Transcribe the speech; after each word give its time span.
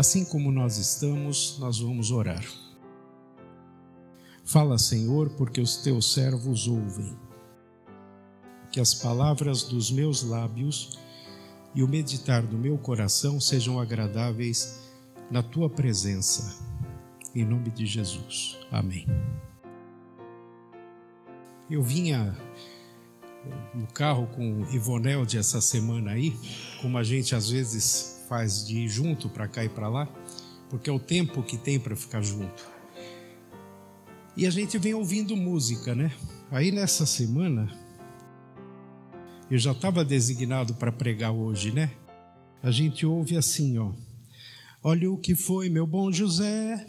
Assim 0.00 0.24
como 0.24 0.50
nós 0.50 0.78
estamos, 0.78 1.58
nós 1.58 1.78
vamos 1.78 2.10
orar. 2.10 2.42
Fala, 4.46 4.78
Senhor, 4.78 5.28
porque 5.36 5.60
os 5.60 5.76
teus 5.76 6.14
servos 6.14 6.66
ouvem. 6.66 7.14
Que 8.72 8.80
as 8.80 8.94
palavras 8.94 9.62
dos 9.64 9.90
meus 9.90 10.22
lábios 10.22 10.98
e 11.74 11.82
o 11.82 11.86
meditar 11.86 12.46
do 12.46 12.56
meu 12.56 12.78
coração 12.78 13.38
sejam 13.38 13.78
agradáveis 13.78 14.80
na 15.30 15.42
tua 15.42 15.68
presença. 15.68 16.64
Em 17.34 17.44
nome 17.44 17.70
de 17.70 17.84
Jesus. 17.84 18.56
Amém. 18.72 19.06
Eu 21.70 21.82
vinha 21.82 22.34
no 23.74 23.86
carro 23.88 24.28
com 24.28 24.62
o 24.62 24.70
Ivonelde 24.74 25.36
essa 25.36 25.60
semana 25.60 26.12
aí, 26.12 26.34
como 26.80 26.96
a 26.96 27.04
gente 27.04 27.34
às 27.34 27.50
vezes 27.50 28.18
faz 28.30 28.64
de 28.64 28.78
ir 28.78 28.88
junto 28.88 29.28
para 29.28 29.48
cá 29.48 29.64
e 29.64 29.68
para 29.68 29.88
lá, 29.88 30.06
porque 30.68 30.88
é 30.88 30.92
o 30.92 31.00
tempo 31.00 31.42
que 31.42 31.58
tem 31.58 31.80
para 31.80 31.96
ficar 31.96 32.22
junto. 32.22 32.64
E 34.36 34.46
a 34.46 34.50
gente 34.50 34.78
vem 34.78 34.94
ouvindo 34.94 35.36
música, 35.36 35.96
né? 35.96 36.12
Aí 36.48 36.70
nessa 36.70 37.04
semana, 37.04 37.68
eu 39.50 39.58
já 39.58 39.72
estava 39.72 40.04
designado 40.04 40.74
para 40.74 40.92
pregar 40.92 41.32
hoje, 41.32 41.72
né? 41.72 41.90
A 42.62 42.70
gente 42.70 43.04
ouve 43.04 43.36
assim, 43.36 43.76
ó. 43.78 43.92
Olha 44.80 45.10
o 45.10 45.18
que 45.18 45.34
foi 45.34 45.68
meu 45.68 45.84
bom 45.84 46.12
José, 46.12 46.86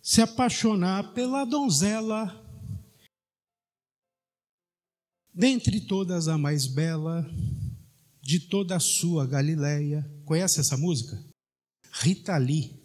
se 0.00 0.22
apaixonar 0.22 1.12
pela 1.12 1.44
donzela 1.44 2.40
dentre 5.34 5.80
todas 5.80 6.28
a 6.28 6.38
mais 6.38 6.68
bela 6.68 7.28
de 8.28 8.40
toda 8.40 8.76
a 8.76 8.80
sua 8.80 9.26
Galileia. 9.26 10.06
Conhece 10.26 10.60
essa 10.60 10.76
música? 10.76 11.18
Rita 11.90 12.36
Lee. 12.36 12.78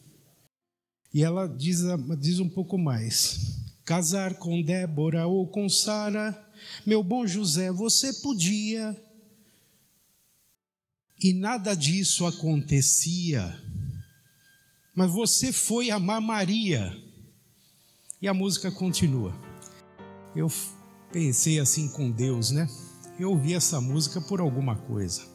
E 1.13 1.21
ela 1.21 1.47
diz, 1.47 1.81
diz 2.17 2.39
um 2.39 2.47
pouco 2.47 2.77
mais: 2.77 3.61
casar 3.83 4.35
com 4.35 4.61
Débora 4.61 5.27
ou 5.27 5.45
com 5.45 5.67
Sara, 5.67 6.33
meu 6.85 7.03
bom 7.03 7.27
José, 7.27 7.73
você 7.73 8.13
podia. 8.21 8.97
E 11.19 11.33
nada 11.33 11.75
disso 11.75 12.25
acontecia. 12.25 13.61
Mas 14.95 15.11
você 15.11 15.51
foi 15.51 15.91
amar 15.91 16.21
Maria. 16.21 16.97
E 18.21 18.29
a 18.29 18.33
música 18.33 18.71
continua. 18.71 19.37
Eu 20.33 20.49
pensei 21.11 21.59
assim 21.59 21.89
com 21.89 22.09
Deus, 22.09 22.49
né? 22.49 22.65
Eu 23.19 23.31
ouvi 23.31 23.53
essa 23.53 23.81
música 23.81 24.21
por 24.21 24.39
alguma 24.39 24.77
coisa. 24.77 25.32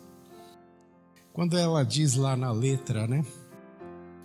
Quando 1.39 1.56
ela 1.56 1.84
diz 1.84 2.17
lá 2.17 2.36
na 2.36 2.50
letra, 2.50 3.06
né? 3.06 3.25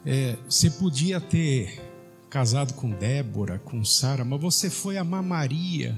É, 0.03 0.35
você 0.49 0.67
podia 0.67 1.21
ter 1.21 1.79
casado 2.27 2.73
com 2.73 2.89
Débora, 2.89 3.59
com 3.59 3.85
Sara, 3.85 4.25
mas 4.25 4.41
você 4.41 4.67
foi 4.67 4.97
amar 4.97 5.21
Maria. 5.21 5.95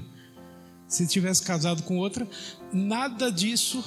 Se 0.86 1.06
tivesse 1.06 1.42
casado 1.42 1.84
com 1.84 1.96
outra, 1.96 2.28
nada 2.70 3.32
disso 3.32 3.82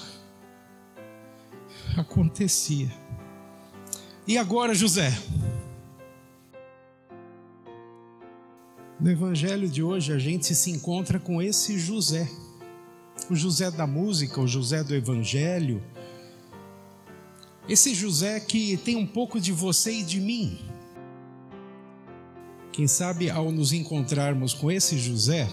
acontecia. 1.96 2.92
E 4.26 4.36
agora, 4.36 4.74
José? 4.74 5.16
No 9.00 9.12
evangelho 9.12 9.70
de 9.70 9.84
hoje, 9.84 10.12
a 10.12 10.18
gente 10.18 10.56
se 10.56 10.72
encontra 10.72 11.20
com 11.20 11.40
esse 11.40 11.78
José. 11.78 12.28
O 13.30 13.36
José 13.36 13.70
da 13.70 13.86
música, 13.86 14.42
o 14.42 14.48
José 14.48 14.84
do 14.84 14.96
evangelho. 14.96 15.80
Esse 17.70 17.94
José 17.94 18.40
que 18.40 18.78
tem 18.78 18.96
um 18.96 19.06
pouco 19.06 19.40
de 19.40 19.52
você 19.52 20.00
e 20.00 20.04
de 20.04 20.20
mim. 20.20 20.58
Quem 22.74 22.88
sabe 22.88 23.30
ao 23.30 23.52
nos 23.52 23.72
encontrarmos 23.72 24.56
com 24.56 24.72
esse 24.72 24.98
José, 24.98 25.48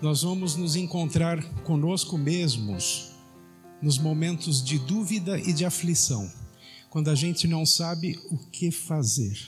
nós 0.00 0.22
vamos 0.22 0.56
nos 0.56 0.74
encontrar 0.74 1.44
conosco 1.62 2.16
mesmos 2.16 3.10
nos 3.82 3.98
momentos 3.98 4.64
de 4.64 4.78
dúvida 4.78 5.38
e 5.38 5.52
de 5.52 5.66
aflição, 5.66 6.32
quando 6.88 7.10
a 7.10 7.14
gente 7.14 7.46
não 7.46 7.66
sabe 7.66 8.18
o 8.30 8.38
que 8.38 8.70
fazer. 8.70 9.38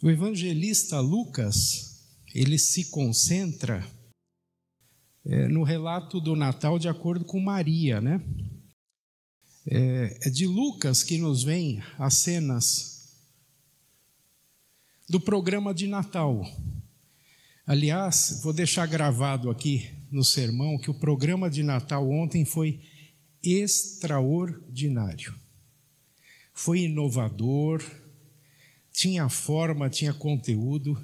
O 0.00 0.08
evangelista 0.08 1.00
Lucas, 1.00 2.04
ele 2.32 2.60
se 2.60 2.90
concentra 2.90 3.84
é, 5.24 5.48
no 5.48 5.64
relato 5.64 6.20
do 6.20 6.36
Natal 6.36 6.78
de 6.78 6.88
acordo 6.88 7.24
com 7.24 7.40
Maria, 7.40 8.00
né? 8.00 8.20
É, 9.72 10.18
é 10.22 10.30
de 10.30 10.48
Lucas 10.48 11.04
que 11.04 11.16
nos 11.16 11.44
vem 11.44 11.80
as 11.96 12.14
cenas 12.14 13.08
do 15.08 15.20
programa 15.20 15.72
de 15.72 15.86
Natal. 15.86 16.44
Aliás, 17.64 18.40
vou 18.42 18.52
deixar 18.52 18.84
gravado 18.86 19.48
aqui 19.48 19.88
no 20.10 20.24
sermão 20.24 20.76
que 20.76 20.90
o 20.90 20.94
programa 20.94 21.48
de 21.48 21.62
Natal 21.62 22.10
ontem 22.10 22.44
foi 22.44 22.80
extraordinário. 23.44 25.38
Foi 26.52 26.80
inovador, 26.80 27.80
tinha 28.92 29.28
forma, 29.28 29.88
tinha 29.88 30.12
conteúdo. 30.12 31.00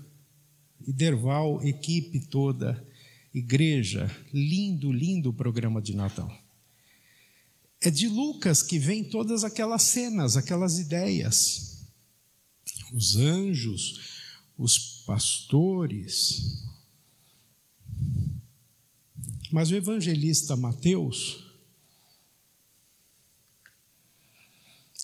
Derval, 0.81 1.63
equipe 1.63 2.19
toda, 2.27 2.85
igreja, 3.33 4.11
lindo, 4.33 4.93
lindo 4.93 5.33
programa 5.33 5.81
de 5.81 5.95
Natal. 5.95 6.46
É 7.81 7.91
de 7.91 8.09
Lucas 8.09 8.63
que 8.63 8.79
vem 8.79 9.05
todas 9.05 9.45
aquelas 9.45 9.83
cenas, 9.83 10.37
aquelas 10.37 10.79
ideias. 10.79 11.87
Os 12.93 13.17
anjos, 13.17 14.01
os 14.59 15.03
pastores. 15.07 16.65
Mas 19.53 19.71
o 19.71 19.77
evangelista 19.77 20.57
Mateus 20.57 21.47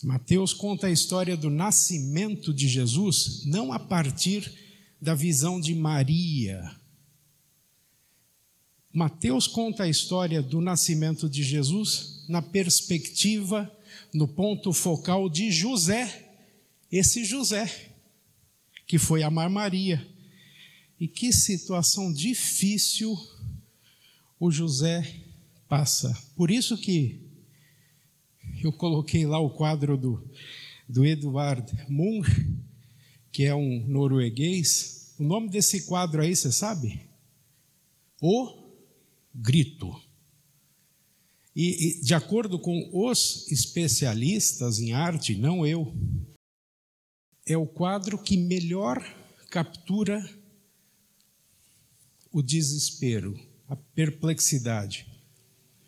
Mateus 0.02 0.52
conta 0.52 0.88
a 0.88 0.90
história 0.90 1.36
do 1.36 1.48
nascimento 1.48 2.52
de 2.52 2.66
Jesus 2.66 3.44
não 3.44 3.72
a 3.72 3.78
partir 3.78 4.52
da 5.00 5.14
visão 5.14 5.60
de 5.60 5.74
Maria. 5.76 6.76
Mateus 8.92 9.46
conta 9.46 9.84
a 9.84 9.88
história 9.88 10.42
do 10.42 10.60
nascimento 10.60 11.30
de 11.30 11.44
Jesus 11.44 12.11
na 12.28 12.42
perspectiva, 12.42 13.70
no 14.12 14.26
ponto 14.28 14.72
focal 14.72 15.28
de 15.28 15.50
José, 15.50 16.30
esse 16.90 17.24
José, 17.24 17.90
que 18.86 18.98
foi 18.98 19.22
amar 19.22 19.48
Maria. 19.48 20.06
E 21.00 21.08
que 21.08 21.32
situação 21.32 22.12
difícil 22.12 23.16
o 24.38 24.50
José 24.50 25.22
passa. 25.68 26.12
Por 26.36 26.50
isso 26.50 26.76
que 26.76 27.20
eu 28.62 28.72
coloquei 28.72 29.24
lá 29.24 29.38
o 29.38 29.50
quadro 29.50 29.96
do, 29.96 30.30
do 30.88 31.06
Eduard 31.06 31.64
Munch, 31.88 32.28
que 33.30 33.44
é 33.44 33.54
um 33.54 33.86
norueguês. 33.86 35.14
O 35.18 35.22
nome 35.22 35.48
desse 35.48 35.86
quadro 35.86 36.22
aí, 36.22 36.34
você 36.34 36.50
sabe? 36.50 37.00
O 38.20 38.68
Grito. 39.32 40.01
E, 41.54 41.98
e, 41.98 42.00
de 42.00 42.14
acordo 42.14 42.58
com 42.58 42.90
os 42.92 43.50
especialistas 43.50 44.78
em 44.78 44.92
arte, 44.92 45.36
não 45.36 45.66
eu, 45.66 45.94
é 47.46 47.56
o 47.56 47.66
quadro 47.66 48.16
que 48.16 48.37
melhor 48.37 49.02
captura 49.50 50.22
o 52.31 52.43
desespero, 52.43 53.38
a 53.69 53.76
perplexidade. 53.76 55.06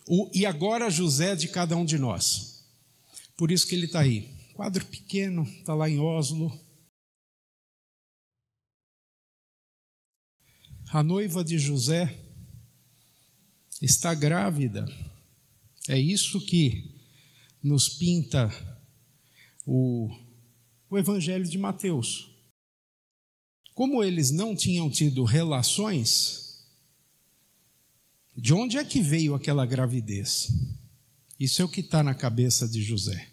O, 0.07 0.31
e 0.35 0.45
agora 0.45 0.91
José 0.91 1.35
de 1.35 1.49
cada 1.49 1.75
um 1.77 1.85
de 1.85 1.97
nós. 1.97 2.67
Por 3.37 3.51
isso 3.51 3.67
que 3.67 3.75
ele 3.75 3.87
está 3.87 4.01
aí. 4.01 4.29
Quadro 4.53 4.85
pequeno, 4.85 5.43
está 5.45 5.75
lá 5.75 5.89
em 5.89 5.99
Oslo. 5.99 6.53
A 10.91 11.03
noiva 11.03 11.43
de 11.43 11.59
José 11.59 12.17
está 13.81 14.15
grávida. 14.15 14.87
É 15.89 15.99
isso 15.99 16.41
que 16.47 16.95
nos 17.63 17.89
pinta 17.89 18.51
o, 19.67 20.09
o 20.89 20.99
Evangelho 20.99 21.45
de 21.45 21.59
Mateus. 21.59 22.31
Como 23.75 24.03
eles 24.03 24.31
não 24.31 24.55
tinham 24.55 24.89
tido 24.89 25.25
relações, 25.25 26.65
de 28.37 28.55
onde 28.55 28.79
é 28.79 28.85
que 28.85 29.01
veio 29.01 29.35
aquela 29.35 29.67
gravidez? 29.67 30.49
Isso 31.39 31.61
é 31.61 31.65
o 31.65 31.69
que 31.69 31.81
está 31.81 32.03
na 32.03 32.15
cabeça 32.15 32.69
de 32.69 32.83
José. 32.83 33.29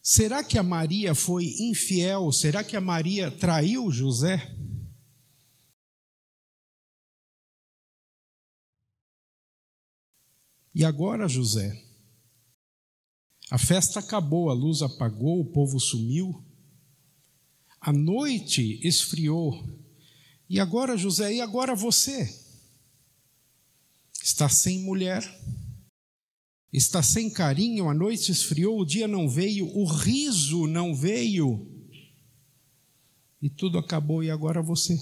Será 0.00 0.42
que 0.42 0.56
a 0.56 0.62
Maria 0.62 1.14
foi 1.14 1.44
infiel? 1.58 2.32
Será 2.32 2.64
que 2.64 2.76
a 2.76 2.80
Maria 2.80 3.30
traiu 3.30 3.90
José? 3.90 4.56
E 10.78 10.84
agora, 10.84 11.26
José? 11.26 11.76
A 13.50 13.58
festa 13.58 13.98
acabou, 13.98 14.48
a 14.48 14.52
luz 14.52 14.80
apagou, 14.80 15.40
o 15.40 15.44
povo 15.44 15.80
sumiu. 15.80 16.40
A 17.80 17.92
noite 17.92 18.78
esfriou. 18.86 19.68
E 20.48 20.60
agora, 20.60 20.96
José, 20.96 21.34
e 21.34 21.40
agora 21.40 21.74
você? 21.74 22.32
Está 24.22 24.48
sem 24.48 24.84
mulher, 24.84 25.24
está 26.72 27.02
sem 27.02 27.28
carinho, 27.28 27.88
a 27.88 27.94
noite 27.94 28.30
esfriou, 28.30 28.78
o 28.78 28.86
dia 28.86 29.08
não 29.08 29.28
veio, 29.28 29.66
o 29.76 29.84
riso 29.84 30.68
não 30.68 30.94
veio. 30.94 31.66
E 33.42 33.50
tudo 33.50 33.78
acabou, 33.78 34.22
e 34.22 34.30
agora 34.30 34.62
você? 34.62 34.96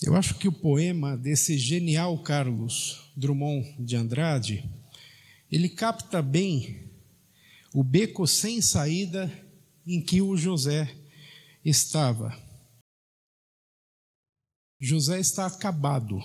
Eu 0.00 0.14
acho 0.14 0.38
que 0.38 0.46
o 0.46 0.52
poema 0.52 1.16
desse 1.16 1.58
genial 1.58 2.22
Carlos 2.22 3.10
Drummond 3.16 3.84
de 3.84 3.96
Andrade, 3.96 4.70
ele 5.50 5.68
capta 5.68 6.22
bem 6.22 6.88
o 7.74 7.82
beco 7.82 8.24
sem 8.24 8.62
saída 8.62 9.28
em 9.84 10.00
que 10.00 10.22
o 10.22 10.36
José 10.36 10.96
estava. 11.64 12.32
José 14.80 15.18
está 15.18 15.46
acabado, 15.46 16.22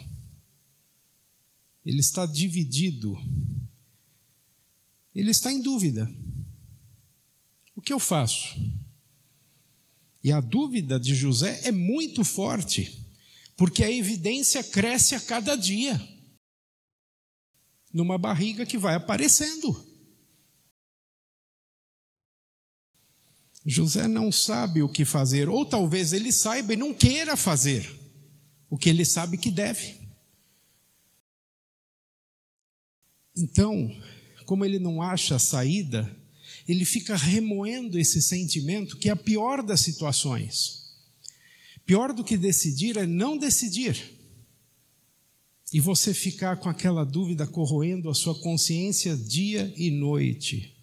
ele 1.84 2.00
está 2.00 2.28
dividido, 2.28 3.18
ele 5.16 5.32
está 5.32 5.52
em 5.52 5.60
dúvida. 5.60 6.08
O 7.76 7.82
que 7.82 7.92
eu 7.92 8.00
faço? 8.00 8.56
E 10.24 10.32
a 10.32 10.40
dúvida 10.40 11.00
de 11.00 11.16
José 11.16 11.62
é 11.64 11.72
muito 11.72 12.24
forte, 12.24 13.03
porque 13.64 13.82
a 13.82 13.90
evidência 13.90 14.62
cresce 14.62 15.16
a 15.16 15.22
cada 15.22 15.56
dia, 15.56 15.98
numa 17.94 18.18
barriga 18.18 18.66
que 18.66 18.78
vai 18.78 18.94
aparecendo. 18.94 19.88
José 23.66 24.06
não 24.06 24.34
sabe 24.34 24.84
o 24.84 24.90
que 24.90 25.06
fazer, 25.06 25.48
ou 25.48 25.66
talvez 25.66 26.12
ele 26.12 26.30
saiba 26.30 26.74
e 26.74 26.76
não 26.76 26.94
queira 26.94 27.38
fazer 27.38 27.90
o 28.70 28.78
que 28.78 28.90
ele 28.90 29.06
sabe 29.06 29.38
que 29.38 29.50
deve. 29.50 29.98
Então, 33.34 33.90
como 34.46 34.66
ele 34.66 34.78
não 34.78 35.02
acha 35.02 35.38
a 35.38 35.40
saída, 35.40 36.14
ele 36.68 36.84
fica 36.84 37.16
remoendo 37.16 37.98
esse 37.98 38.22
sentimento 38.22 38.98
que 38.98 39.08
é 39.08 39.14
a 39.14 39.16
pior 39.16 39.64
das 39.64 39.80
situações. 39.80 40.83
Pior 41.86 42.14
do 42.14 42.24
que 42.24 42.38
decidir 42.38 42.98
é 42.98 43.06
não 43.06 43.38
decidir. 43.38 44.12
E 45.72 45.80
você 45.80 46.14
ficar 46.14 46.58
com 46.58 46.70
aquela 46.70 47.04
dúvida 47.04 47.48
corroendo 47.48 48.10
a 48.10 48.14
sua 48.14 48.36
consciência 48.40 49.18
dia 49.18 49.74
e 49.76 49.90
noite. 49.90 50.74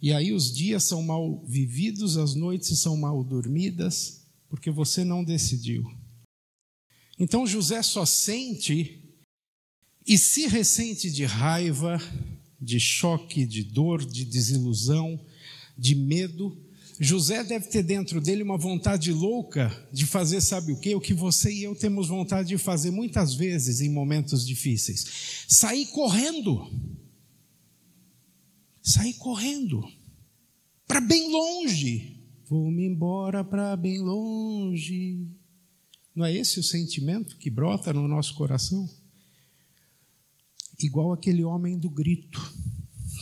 E 0.00 0.12
aí 0.12 0.32
os 0.32 0.52
dias 0.52 0.84
são 0.84 1.02
mal 1.02 1.44
vividos, 1.46 2.16
as 2.16 2.34
noites 2.34 2.78
são 2.78 2.96
mal 2.96 3.24
dormidas, 3.24 4.26
porque 4.48 4.70
você 4.70 5.04
não 5.04 5.24
decidiu. 5.24 5.90
Então 7.18 7.46
José 7.46 7.82
só 7.82 8.04
sente 8.04 9.02
e 10.06 10.18
se 10.18 10.46
ressente 10.46 11.10
de 11.10 11.24
raiva, 11.24 11.98
de 12.60 12.78
choque, 12.78 13.46
de 13.46 13.64
dor, 13.64 14.04
de 14.04 14.24
desilusão, 14.24 15.18
de 15.76 15.94
medo. 15.94 16.56
José 16.98 17.44
deve 17.44 17.68
ter 17.68 17.82
dentro 17.82 18.20
dele 18.20 18.42
uma 18.42 18.56
vontade 18.56 19.12
louca 19.12 19.70
de 19.92 20.06
fazer, 20.06 20.40
sabe 20.40 20.72
o 20.72 20.80
que? 20.80 20.94
O 20.94 21.00
que 21.00 21.12
você 21.12 21.52
e 21.52 21.64
eu 21.64 21.74
temos 21.74 22.08
vontade 22.08 22.48
de 22.48 22.58
fazer 22.58 22.90
muitas 22.90 23.34
vezes 23.34 23.80
em 23.80 23.90
momentos 23.90 24.46
difíceis: 24.46 25.44
sair 25.48 25.86
correndo 25.86 26.70
saí 28.86 29.14
correndo 29.14 29.84
para 30.86 31.00
bem 31.00 31.30
longe. 31.30 32.22
Vou-me 32.48 32.86
embora 32.86 33.42
para 33.42 33.76
bem 33.76 33.98
longe. 33.98 35.26
Não 36.14 36.24
é 36.24 36.32
esse 36.32 36.60
o 36.60 36.62
sentimento 36.62 37.36
que 37.36 37.50
brota 37.50 37.92
no 37.92 38.06
nosso 38.06 38.34
coração? 38.34 38.88
Igual 40.78 41.12
aquele 41.12 41.42
homem 41.42 41.76
do 41.76 41.90
grito. 41.90 42.40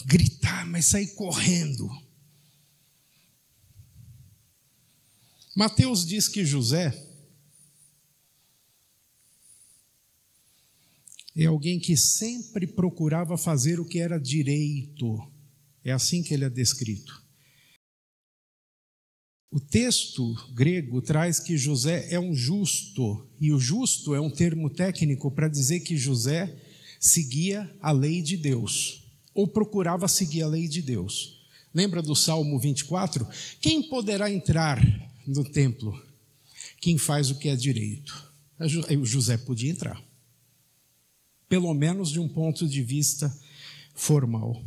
Gritar, 0.05 0.67
mas 0.67 0.85
sair 0.85 1.15
correndo. 1.15 1.89
Mateus 5.57 6.05
diz 6.07 6.29
que 6.29 6.45
José 6.45 6.93
é 11.37 11.47
alguém 11.47 11.79
que 11.79 11.97
sempre 11.97 12.67
procurava 12.67 13.37
fazer 13.37 13.79
o 13.81 13.85
que 13.85 13.99
era 13.99 14.19
direito 14.19 15.35
é 15.85 15.93
assim 15.93 16.23
que 16.23 16.33
ele 16.33 16.45
é 16.45 16.51
descrito. 16.51 17.23
O 19.51 19.61
texto 19.61 20.35
grego 20.53 21.01
traz 21.01 21.39
que 21.39 21.57
José 21.57 22.09
é 22.11 22.19
um 22.19 22.35
justo, 22.35 23.29
e 23.39 23.53
o 23.53 23.61
justo 23.61 24.15
é 24.15 24.21
um 24.21 24.31
termo 24.31 24.69
técnico 24.69 25.31
para 25.31 25.47
dizer 25.47 25.81
que 25.81 25.97
José 25.97 26.59
seguia 26.99 27.73
a 27.81 27.93
lei 27.93 28.21
de 28.21 28.37
Deus, 28.37 29.05
ou 29.33 29.47
procurava 29.47 30.09
seguir 30.09 30.43
a 30.43 30.49
lei 30.49 30.67
de 30.67 30.83
Deus. 30.83 31.47
Lembra 31.73 32.03
do 32.03 32.17
Salmo 32.17 32.59
24? 32.59 33.29
Quem 33.61 33.89
poderá 33.89 34.29
entrar 34.29 34.81
no 35.27 35.45
templo? 35.45 36.01
Quem 36.81 36.99
faz 36.99 37.31
o 37.31 37.39
que 37.39 37.49
é 37.49 37.57
direito. 37.57 38.33
O 39.01 39.05
José 39.05 39.37
podia 39.37 39.71
entrar, 39.71 40.03
pelo 41.49 41.75
menos 41.75 42.11
de 42.11 42.21
um 42.21 42.29
ponto 42.29 42.69
de 42.69 42.83
vista 42.83 43.35
formal. 43.95 44.63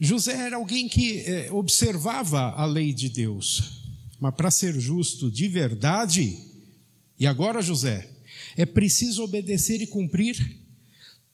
José 0.00 0.32
era 0.32 0.56
alguém 0.56 0.88
que 0.88 1.20
eh, 1.20 1.52
observava 1.52 2.50
a 2.50 2.64
lei 2.64 2.92
de 2.92 3.08
Deus, 3.08 3.82
mas 4.20 4.34
para 4.34 4.50
ser 4.50 4.78
justo 4.78 5.30
de 5.30 5.46
verdade, 5.48 6.38
e 7.18 7.26
agora, 7.26 7.62
José, 7.62 8.08
é 8.56 8.64
preciso 8.66 9.22
obedecer 9.24 9.80
e 9.80 9.86
cumprir 9.86 10.58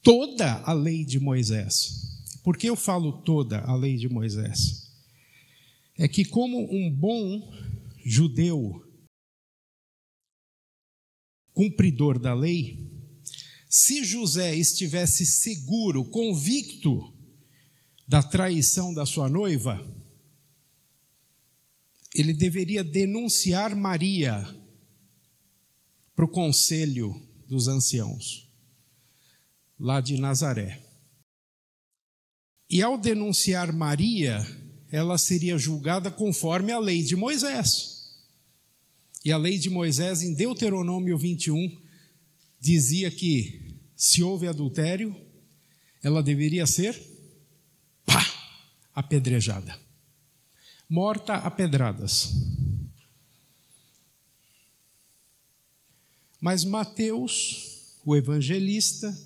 toda 0.02 0.62
a 0.64 0.72
lei 0.72 1.04
de 1.04 1.18
Moisés. 1.20 2.22
Por 2.42 2.56
que 2.56 2.68
eu 2.68 2.76
falo 2.76 3.12
toda 3.12 3.60
a 3.60 3.74
lei 3.74 3.96
de 3.96 4.08
Moisés? 4.08 4.90
É 5.96 6.08
que, 6.08 6.24
como 6.24 6.58
um 6.70 6.90
bom 6.90 7.52
judeu, 8.04 8.82
cumpridor 11.52 12.18
da 12.18 12.34
lei, 12.34 12.92
se 13.68 14.04
José 14.04 14.54
estivesse 14.54 15.24
seguro, 15.24 16.04
convicto 16.04 17.12
da 18.06 18.22
traição 18.22 18.92
da 18.92 19.06
sua 19.06 19.28
noiva, 19.28 19.80
ele 22.14 22.32
deveria 22.32 22.84
denunciar 22.84 23.74
Maria 23.74 24.44
para 26.14 26.24
o 26.24 26.30
conselho 26.30 27.12
dos 27.48 27.66
anciãos, 27.66 28.48
lá 29.78 30.00
de 30.00 30.20
Nazaré. 30.20 30.80
E 32.70 32.82
ao 32.82 32.96
denunciar 32.96 33.72
Maria, 33.72 34.38
ela 34.90 35.18
seria 35.18 35.58
julgada 35.58 36.10
conforme 36.10 36.70
a 36.70 36.78
lei 36.78 37.02
de 37.02 37.16
Moisés. 37.16 37.93
E 39.24 39.32
a 39.32 39.38
lei 39.38 39.58
de 39.58 39.70
Moisés, 39.70 40.22
em 40.22 40.34
Deuteronômio 40.34 41.16
21, 41.16 41.80
dizia 42.60 43.10
que 43.10 43.74
se 43.96 44.22
houve 44.22 44.46
adultério, 44.46 45.16
ela 46.02 46.22
deveria 46.22 46.66
ser 46.66 47.00
apedrejada. 48.94 49.78
Morta 50.88 51.34
a 51.36 51.50
pedradas. 51.50 52.32
Mas 56.38 56.62
Mateus, 56.62 57.96
o 58.04 58.14
evangelista, 58.14 59.16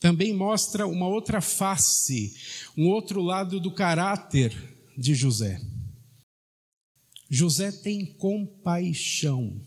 também 0.00 0.32
mostra 0.32 0.86
uma 0.86 1.08
outra 1.08 1.40
face, 1.40 2.36
um 2.76 2.86
outro 2.86 3.20
lado 3.20 3.58
do 3.58 3.74
caráter 3.74 4.56
de 4.96 5.14
José. 5.14 5.60
José 7.28 7.70
tem 7.70 8.06
compaixão, 8.06 9.60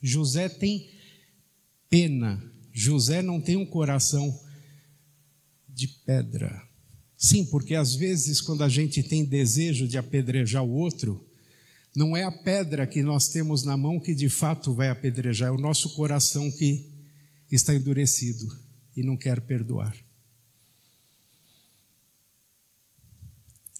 José 0.00 0.48
tem 0.48 0.90
pena, 1.88 2.42
José 2.72 3.22
não 3.22 3.40
tem 3.40 3.56
um 3.56 3.66
coração 3.66 4.38
de 5.68 5.88
pedra. 5.88 6.62
Sim, 7.16 7.44
porque 7.46 7.74
às 7.74 7.94
vezes, 7.94 8.40
quando 8.40 8.64
a 8.64 8.68
gente 8.68 9.02
tem 9.02 9.24
desejo 9.24 9.86
de 9.86 9.96
apedrejar 9.96 10.64
o 10.64 10.72
outro, 10.72 11.24
não 11.94 12.16
é 12.16 12.24
a 12.24 12.32
pedra 12.32 12.86
que 12.86 13.02
nós 13.02 13.28
temos 13.28 13.62
na 13.62 13.76
mão 13.76 14.00
que 14.00 14.14
de 14.14 14.28
fato 14.28 14.74
vai 14.74 14.88
apedrejar, 14.88 15.48
é 15.48 15.52
o 15.52 15.58
nosso 15.58 15.90
coração 15.90 16.50
que 16.50 16.90
está 17.50 17.74
endurecido 17.74 18.46
e 18.96 19.02
não 19.02 19.16
quer 19.16 19.40
perdoar. 19.40 19.94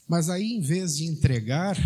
Mas 0.06 0.28
aí, 0.28 0.52
em 0.52 0.60
vez 0.60 0.96
de 0.96 1.06
entregar 1.06 1.76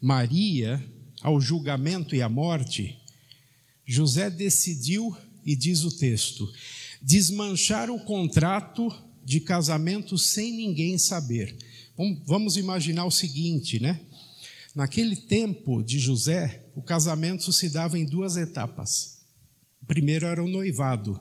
Maria 0.00 0.84
ao 1.22 1.40
julgamento 1.40 2.14
e 2.14 2.22
à 2.22 2.28
morte, 2.28 2.98
José 3.84 4.28
decidiu, 4.30 5.16
e 5.44 5.54
diz 5.54 5.84
o 5.84 5.96
texto, 5.96 6.52
desmanchar 7.00 7.88
o 7.88 8.00
contrato 8.00 8.92
de 9.24 9.40
casamento 9.40 10.18
sem 10.18 10.52
ninguém 10.52 10.98
saber. 10.98 11.56
Vamos 12.26 12.56
imaginar 12.56 13.04
o 13.04 13.10
seguinte, 13.10 13.80
né? 13.80 14.00
Naquele 14.74 15.16
tempo 15.16 15.82
de 15.82 15.98
José, 15.98 16.66
o 16.74 16.82
casamento 16.82 17.52
se 17.52 17.70
dava 17.70 17.98
em 17.98 18.04
duas 18.04 18.36
etapas. 18.36 19.18
O 19.80 19.86
primeiro 19.86 20.26
era 20.26 20.42
o 20.42 20.48
noivado, 20.48 21.18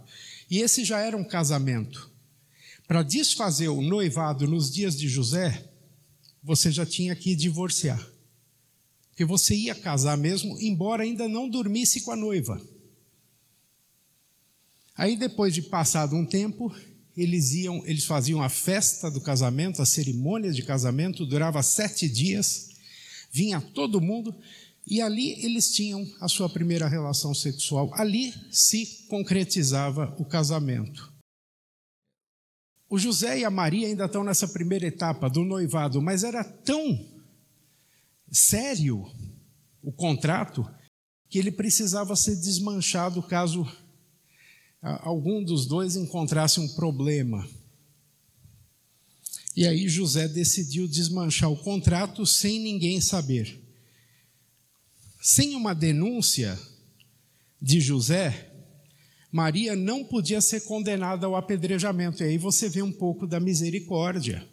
e 0.50 0.60
esse 0.60 0.84
já 0.84 1.00
era 1.00 1.16
um 1.16 1.24
casamento. 1.24 2.12
Para 2.88 3.04
desfazer 3.04 3.70
o 3.70 3.82
noivado 3.82 4.48
nos 4.48 4.72
dias 4.72 4.98
de 4.98 5.08
José, 5.08 5.72
você 6.44 6.72
já 6.72 6.86
tinha 6.86 7.16
que 7.16 7.36
divorciar. 7.36 8.15
Porque 9.16 9.24
você 9.24 9.56
ia 9.56 9.74
casar 9.74 10.18
mesmo, 10.18 10.60
embora 10.60 11.04
ainda 11.04 11.26
não 11.26 11.48
dormisse 11.48 12.02
com 12.02 12.12
a 12.12 12.18
noiva. 12.18 12.62
Aí 14.94 15.16
depois 15.16 15.54
de 15.54 15.62
passado 15.62 16.18
um 16.18 16.26
tempo, 16.26 16.70
eles 17.16 17.54
iam, 17.54 17.82
eles 17.86 18.04
faziam 18.04 18.42
a 18.42 18.50
festa 18.50 19.10
do 19.10 19.22
casamento, 19.22 19.82
a 19.82 19.86
cerimônia 19.86 20.52
de 20.52 20.62
casamento 20.64 21.26
durava 21.26 21.64
sete 21.64 22.10
dias, 22.10 22.72
vinha 23.32 23.62
todo 23.62 24.02
mundo 24.02 24.36
e 24.86 25.02
ali 25.02 25.46
eles 25.46 25.72
tinham 25.72 26.06
a 26.20 26.28
sua 26.28 26.50
primeira 26.50 26.86
relação 26.86 27.34
sexual. 27.34 27.90
Ali 27.94 28.34
se 28.52 29.06
concretizava 29.08 30.14
o 30.20 30.26
casamento. 30.26 31.14
O 32.90 33.00
José 33.00 33.40
e 33.40 33.46
a 33.46 33.50
Maria 33.50 33.88
ainda 33.88 34.08
estão 34.08 34.26
nessa 34.26 34.46
primeira 34.50 34.86
etapa 34.86 35.30
do 35.30 35.46
noivado, 35.46 36.02
mas 36.02 36.26
era 36.26 36.44
tão 36.44 37.15
sério 38.36 39.10
o 39.82 39.92
contrato 39.92 40.70
que 41.30 41.40
ele 41.40 41.52
precisava 41.52 42.16
ser 42.16 42.36
desmanchado 42.36 43.24
caso 43.24 43.66
algum 44.82 45.44
dos 45.44 45.66
dois 45.66 45.96
encontrasse 45.96 46.60
um 46.60 46.68
problema. 46.76 47.48
E 49.56 49.66
aí 49.66 49.88
José 49.88 50.28
decidiu 50.28 50.88
desmanchar 50.88 51.50
o 51.50 51.58
contrato 51.58 52.26
sem 52.26 52.60
ninguém 52.60 53.00
saber. 53.00 53.60
Sem 55.22 55.56
uma 55.56 55.74
denúncia 55.74 56.60
de 57.60 57.80
José, 57.80 58.52
Maria 59.32 59.76
não 59.76 60.04
podia 60.04 60.42
ser 60.42 60.62
condenada 60.62 61.26
ao 61.26 61.36
apedrejamento. 61.36 62.22
E 62.22 62.28
aí 62.28 62.38
você 62.38 62.70
vê 62.70 62.82
um 62.82 62.92
pouco 62.92 63.26
da 63.26 63.40
misericórdia, 63.40 64.48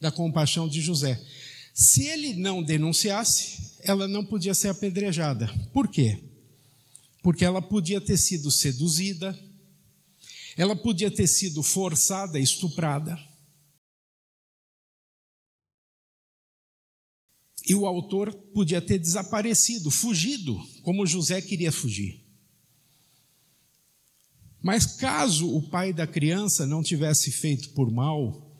da 0.00 0.10
compaixão 0.10 0.68
de 0.68 0.80
José. 0.80 1.20
Se 1.74 2.06
ele 2.06 2.34
não 2.34 2.62
denunciasse, 2.62 3.74
ela 3.80 4.06
não 4.06 4.24
podia 4.24 4.54
ser 4.54 4.68
apedrejada. 4.68 5.48
Por 5.72 5.88
quê? 5.88 6.22
Porque 7.20 7.44
ela 7.44 7.60
podia 7.60 8.00
ter 8.00 8.16
sido 8.16 8.48
seduzida, 8.48 9.36
ela 10.56 10.76
podia 10.76 11.10
ter 11.10 11.26
sido 11.26 11.64
forçada, 11.64 12.38
estuprada. 12.38 13.18
E 17.66 17.74
o 17.74 17.86
autor 17.86 18.32
podia 18.54 18.80
ter 18.80 18.98
desaparecido, 18.98 19.90
fugido, 19.90 20.56
como 20.82 21.04
José 21.04 21.42
queria 21.42 21.72
fugir. 21.72 22.22
Mas 24.62 24.86
caso 24.86 25.52
o 25.52 25.60
pai 25.70 25.92
da 25.92 26.06
criança 26.06 26.66
não 26.66 26.84
tivesse 26.84 27.32
feito 27.32 27.70
por 27.70 27.90
mal 27.90 28.54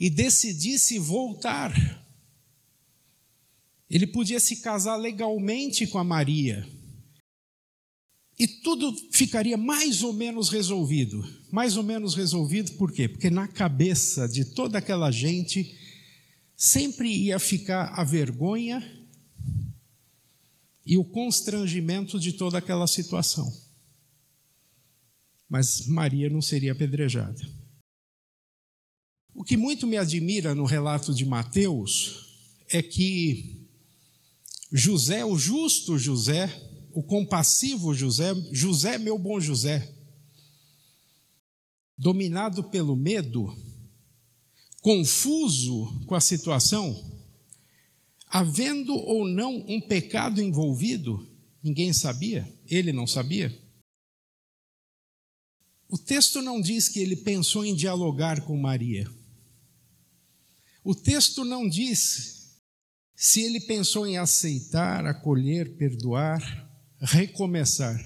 e 0.00 0.08
decidisse 0.08 0.98
voltar, 0.98 2.05
ele 3.88 4.06
podia 4.06 4.40
se 4.40 4.56
casar 4.56 4.96
legalmente 4.96 5.86
com 5.86 5.98
a 5.98 6.04
Maria 6.04 6.66
e 8.38 8.46
tudo 8.46 8.94
ficaria 9.12 9.56
mais 9.56 10.02
ou 10.02 10.12
menos 10.12 10.50
resolvido. 10.50 11.24
Mais 11.50 11.76
ou 11.76 11.82
menos 11.82 12.14
resolvido 12.14 12.72
por 12.72 12.92
quê? 12.92 13.08
Porque 13.08 13.30
na 13.30 13.48
cabeça 13.48 14.28
de 14.28 14.44
toda 14.44 14.78
aquela 14.78 15.10
gente 15.10 15.74
sempre 16.54 17.08
ia 17.08 17.38
ficar 17.38 17.98
a 17.98 18.04
vergonha 18.04 18.82
e 20.84 20.98
o 20.98 21.04
constrangimento 21.04 22.20
de 22.20 22.34
toda 22.34 22.58
aquela 22.58 22.86
situação. 22.86 23.50
Mas 25.48 25.86
Maria 25.86 26.28
não 26.28 26.42
seria 26.42 26.72
apedrejada. 26.72 27.40
O 29.34 29.44
que 29.44 29.56
muito 29.56 29.86
me 29.86 29.96
admira 29.96 30.54
no 30.54 30.64
relato 30.64 31.14
de 31.14 31.24
Mateus 31.24 32.26
é 32.68 32.82
que 32.82 33.55
José, 34.72 35.24
o 35.24 35.38
justo 35.38 35.98
José, 35.98 36.48
o 36.92 37.02
compassivo 37.02 37.94
José, 37.94 38.34
José, 38.52 38.98
meu 38.98 39.18
bom 39.18 39.38
José, 39.40 39.94
dominado 41.96 42.64
pelo 42.64 42.96
medo, 42.96 43.54
confuso 44.80 46.04
com 46.06 46.14
a 46.14 46.20
situação, 46.20 46.94
havendo 48.26 48.94
ou 48.94 49.26
não 49.26 49.64
um 49.68 49.80
pecado 49.80 50.42
envolvido, 50.42 51.26
ninguém 51.62 51.92
sabia, 51.92 52.46
ele 52.66 52.92
não 52.92 53.06
sabia. 53.06 53.56
O 55.88 55.96
texto 55.96 56.42
não 56.42 56.60
diz 56.60 56.88
que 56.88 56.98
ele 56.98 57.16
pensou 57.16 57.64
em 57.64 57.74
dialogar 57.74 58.44
com 58.44 58.56
Maria. 58.56 59.08
O 60.82 60.94
texto 60.94 61.44
não 61.44 61.68
diz 61.68 62.35
se 63.16 63.40
ele 63.40 63.60
pensou 63.60 64.06
em 64.06 64.18
aceitar, 64.18 65.06
acolher, 65.06 65.76
perdoar 65.76 66.66
recomeçar. 67.00 67.98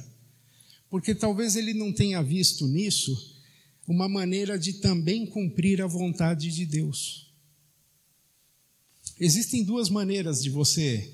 Porque 0.88 1.14
talvez 1.14 1.56
ele 1.56 1.74
não 1.74 1.92
tenha 1.92 2.22
visto 2.22 2.66
nisso 2.66 3.38
uma 3.86 4.08
maneira 4.08 4.58
de 4.58 4.74
também 4.74 5.26
cumprir 5.26 5.82
a 5.82 5.86
vontade 5.86 6.50
de 6.50 6.64
Deus. 6.64 7.32
Existem 9.18 9.64
duas 9.64 9.88
maneiras 9.88 10.42
de 10.42 10.50
você 10.50 11.12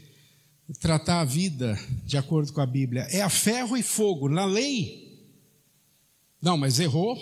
tratar 0.80 1.20
a 1.20 1.24
vida 1.24 1.78
de 2.04 2.16
acordo 2.16 2.52
com 2.52 2.60
a 2.60 2.66
Bíblia: 2.66 3.02
é 3.10 3.22
a 3.22 3.30
ferro 3.30 3.76
e 3.76 3.82
fogo, 3.82 4.28
na 4.28 4.44
lei. 4.44 5.04
Não, 6.40 6.56
mas 6.56 6.78
errou, 6.78 7.16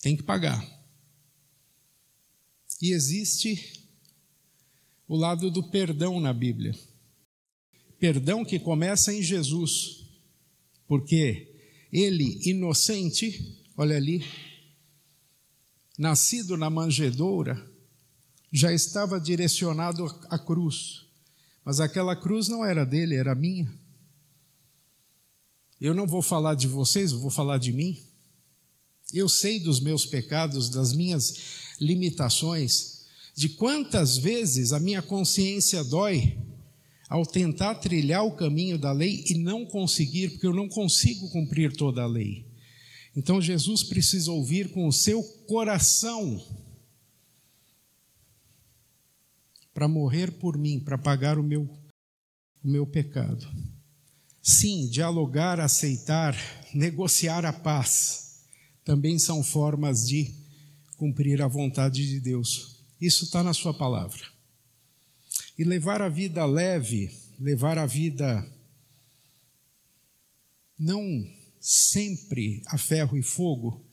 tem 0.00 0.16
que 0.16 0.22
pagar. 0.22 0.62
E 2.82 2.92
existe 2.92 3.73
o 5.06 5.16
lado 5.16 5.50
do 5.50 5.62
perdão 5.70 6.20
na 6.20 6.32
Bíblia. 6.32 6.74
Perdão 7.98 8.44
que 8.44 8.58
começa 8.58 9.12
em 9.12 9.22
Jesus, 9.22 10.04
porque 10.86 11.54
ele, 11.92 12.40
inocente, 12.48 13.62
olha 13.76 13.96
ali, 13.96 14.24
nascido 15.98 16.56
na 16.56 16.68
manjedoura, 16.68 17.70
já 18.52 18.72
estava 18.72 19.20
direcionado 19.20 20.04
à 20.28 20.38
cruz, 20.38 21.06
mas 21.64 21.80
aquela 21.80 22.14
cruz 22.14 22.48
não 22.48 22.64
era 22.64 22.84
dele, 22.84 23.14
era 23.14 23.34
minha. 23.34 23.72
Eu 25.80 25.94
não 25.94 26.06
vou 26.06 26.22
falar 26.22 26.54
de 26.54 26.66
vocês, 26.66 27.12
eu 27.12 27.18
vou 27.20 27.30
falar 27.30 27.58
de 27.58 27.72
mim. 27.72 28.00
Eu 29.12 29.28
sei 29.28 29.60
dos 29.60 29.80
meus 29.80 30.06
pecados, 30.06 30.68
das 30.68 30.92
minhas 30.92 31.34
limitações, 31.80 32.93
de 33.34 33.48
quantas 33.50 34.16
vezes 34.16 34.72
a 34.72 34.78
minha 34.78 35.02
consciência 35.02 35.82
dói 35.82 36.38
ao 37.08 37.26
tentar 37.26 37.76
trilhar 37.76 38.24
o 38.24 38.36
caminho 38.36 38.78
da 38.78 38.92
lei 38.92 39.24
e 39.28 39.34
não 39.34 39.66
conseguir, 39.66 40.30
porque 40.30 40.46
eu 40.46 40.54
não 40.54 40.68
consigo 40.68 41.28
cumprir 41.30 41.76
toda 41.76 42.02
a 42.02 42.06
lei. 42.06 42.46
Então 43.16 43.40
Jesus 43.40 43.82
precisa 43.82 44.32
ouvir 44.32 44.70
com 44.70 44.86
o 44.86 44.92
seu 44.92 45.22
coração 45.46 46.44
para 49.72 49.88
morrer 49.88 50.32
por 50.32 50.56
mim, 50.56 50.80
para 50.80 50.96
pagar 50.96 51.38
o 51.38 51.42
meu, 51.42 51.62
o 52.62 52.68
meu 52.68 52.86
pecado. 52.86 53.46
Sim, 54.40 54.88
dialogar, 54.88 55.58
aceitar, 55.58 56.36
negociar 56.74 57.44
a 57.44 57.52
paz 57.52 58.24
também 58.84 59.18
são 59.18 59.42
formas 59.42 60.06
de 60.06 60.30
cumprir 60.98 61.40
a 61.40 61.48
vontade 61.48 62.06
de 62.06 62.20
Deus. 62.20 62.73
Isso 63.04 63.24
está 63.24 63.42
na 63.42 63.52
Sua 63.52 63.74
palavra. 63.74 64.24
E 65.58 65.64
levar 65.64 66.00
a 66.00 66.08
vida 66.08 66.44
leve, 66.46 67.10
levar 67.38 67.76
a 67.76 67.84
vida 67.84 68.50
não 70.78 71.02
sempre 71.60 72.62
a 72.66 72.78
ferro 72.78 73.16
e 73.16 73.22
fogo, 73.22 73.84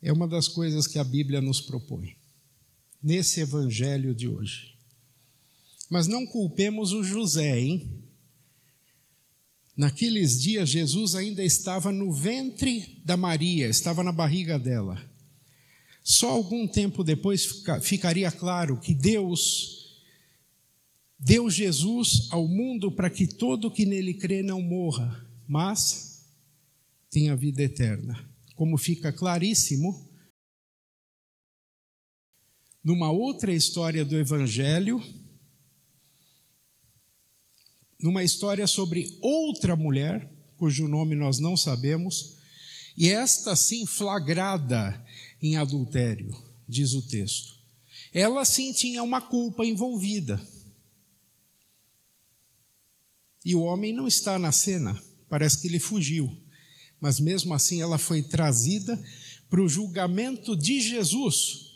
é 0.00 0.12
uma 0.12 0.28
das 0.28 0.46
coisas 0.46 0.86
que 0.86 0.98
a 0.98 1.04
Bíblia 1.04 1.40
nos 1.40 1.60
propõe, 1.60 2.16
nesse 3.02 3.40
evangelho 3.40 4.14
de 4.14 4.28
hoje. 4.28 4.76
Mas 5.90 6.06
não 6.06 6.24
culpemos 6.24 6.92
o 6.92 7.02
José, 7.02 7.58
hein? 7.58 8.04
Naqueles 9.76 10.40
dias, 10.40 10.68
Jesus 10.68 11.14
ainda 11.14 11.42
estava 11.42 11.90
no 11.90 12.12
ventre 12.12 13.00
da 13.04 13.16
Maria, 13.16 13.68
estava 13.68 14.02
na 14.04 14.12
barriga 14.12 14.58
dela. 14.58 15.11
Só 16.02 16.30
algum 16.30 16.66
tempo 16.66 17.04
depois 17.04 17.62
ficaria 17.82 18.30
claro 18.30 18.78
que 18.80 18.94
Deus 18.94 20.02
deu 21.18 21.48
Jesus 21.48 22.28
ao 22.30 22.48
mundo 22.48 22.90
para 22.90 23.08
que 23.08 23.26
todo 23.26 23.70
que 23.70 23.86
nele 23.86 24.14
crê 24.14 24.42
não 24.42 24.60
morra, 24.60 25.24
mas 25.46 26.26
tenha 27.10 27.36
vida 27.36 27.62
eterna. 27.62 28.28
como 28.54 28.76
fica 28.76 29.12
claríssimo 29.12 30.08
numa 32.82 33.10
outra 33.10 33.52
história 33.52 34.04
do 34.04 34.16
Evangelho, 34.16 35.02
numa 38.00 38.24
história 38.24 38.66
sobre 38.66 39.18
outra 39.20 39.76
mulher, 39.76 40.28
cujo 40.56 40.88
nome 40.88 41.14
nós 41.14 41.38
não 41.38 41.56
sabemos, 41.56 42.38
e 42.96 43.08
esta 43.08 43.54
sim 43.56 43.86
flagrada 43.86 45.04
em 45.42 45.56
adultério, 45.56 46.34
diz 46.68 46.94
o 46.94 47.02
texto. 47.02 47.58
Ela 48.12 48.44
sim 48.44 48.72
tinha 48.72 49.02
uma 49.02 49.20
culpa 49.20 49.64
envolvida. 49.64 50.40
E 53.44 53.54
o 53.54 53.62
homem 53.62 53.92
não 53.92 54.06
está 54.06 54.38
na 54.38 54.52
cena, 54.52 55.02
parece 55.28 55.60
que 55.60 55.66
ele 55.66 55.80
fugiu. 55.80 56.34
Mas 57.00 57.18
mesmo 57.18 57.52
assim 57.52 57.82
ela 57.82 57.98
foi 57.98 58.22
trazida 58.22 59.02
para 59.50 59.60
o 59.60 59.68
julgamento 59.68 60.56
de 60.56 60.80
Jesus. 60.80 61.72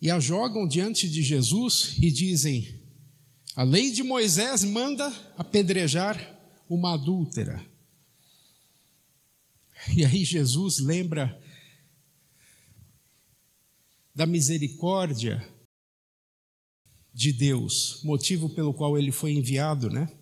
E 0.00 0.10
a 0.10 0.18
jogam 0.18 0.66
diante 0.66 1.08
de 1.08 1.22
Jesus 1.22 1.94
e 1.98 2.10
dizem: 2.10 2.82
a 3.54 3.62
lei 3.62 3.90
de 3.90 4.02
Moisés 4.02 4.64
manda 4.64 5.08
apedrejar 5.36 6.36
uma 6.68 6.94
adúltera. 6.94 7.64
E 9.96 10.04
aí 10.04 10.24
Jesus 10.24 10.78
lembra 10.78 11.40
da 14.18 14.26
misericórdia 14.26 15.48
de 17.14 17.32
Deus, 17.32 18.02
motivo 18.02 18.52
pelo 18.52 18.74
qual 18.74 18.98
ele 18.98 19.12
foi 19.12 19.30
enviado, 19.30 19.88
né? 19.88 20.12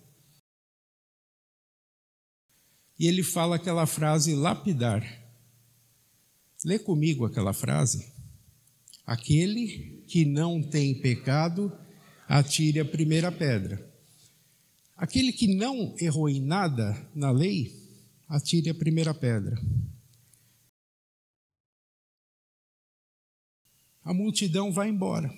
E 2.99 3.07
ele 3.07 3.23
fala 3.23 3.55
aquela 3.55 3.87
frase 3.87 4.35
lapidar. 4.35 5.01
Lê 6.63 6.77
comigo 6.77 7.25
aquela 7.25 7.53
frase. 7.53 8.13
Aquele 9.03 10.03
que 10.07 10.25
não 10.25 10.61
tem 10.61 11.01
pecado, 11.01 11.75
atire 12.27 12.79
a 12.79 12.85
primeira 12.85 13.31
pedra. 13.31 13.83
Aquele 14.95 15.33
que 15.33 15.55
não 15.55 15.95
errou 15.99 16.29
em 16.29 16.39
nada 16.39 16.93
na 17.15 17.31
lei, 17.31 17.73
atire 18.27 18.69
a 18.69 18.75
primeira 18.75 19.11
pedra. 19.11 19.59
A 24.07 24.13
multidão 24.13 24.71
vai 24.71 24.87
embora. 24.87 25.29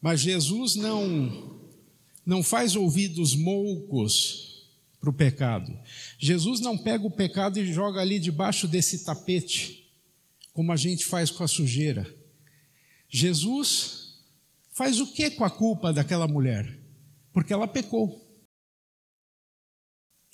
Mas 0.00 0.20
Jesus 0.20 0.74
não 0.74 1.60
não 2.26 2.42
faz 2.42 2.74
ouvidos 2.74 3.36
moucos 3.36 4.68
para 4.98 5.08
o 5.08 5.12
pecado. 5.12 5.72
Jesus 6.18 6.58
não 6.58 6.76
pega 6.76 7.06
o 7.06 7.10
pecado 7.10 7.60
e 7.60 7.72
joga 7.72 8.00
ali 8.00 8.18
debaixo 8.18 8.66
desse 8.66 9.04
tapete, 9.04 9.92
como 10.52 10.72
a 10.72 10.76
gente 10.76 11.06
faz 11.06 11.30
com 11.30 11.44
a 11.44 11.48
sujeira. 11.48 12.12
Jesus 13.08 14.20
faz 14.72 14.98
o 14.98 15.12
que 15.12 15.30
com 15.30 15.44
a 15.44 15.50
culpa 15.50 15.92
daquela 15.92 16.26
mulher? 16.26 16.80
Porque 17.32 17.52
ela 17.52 17.68
pecou. 17.68 18.28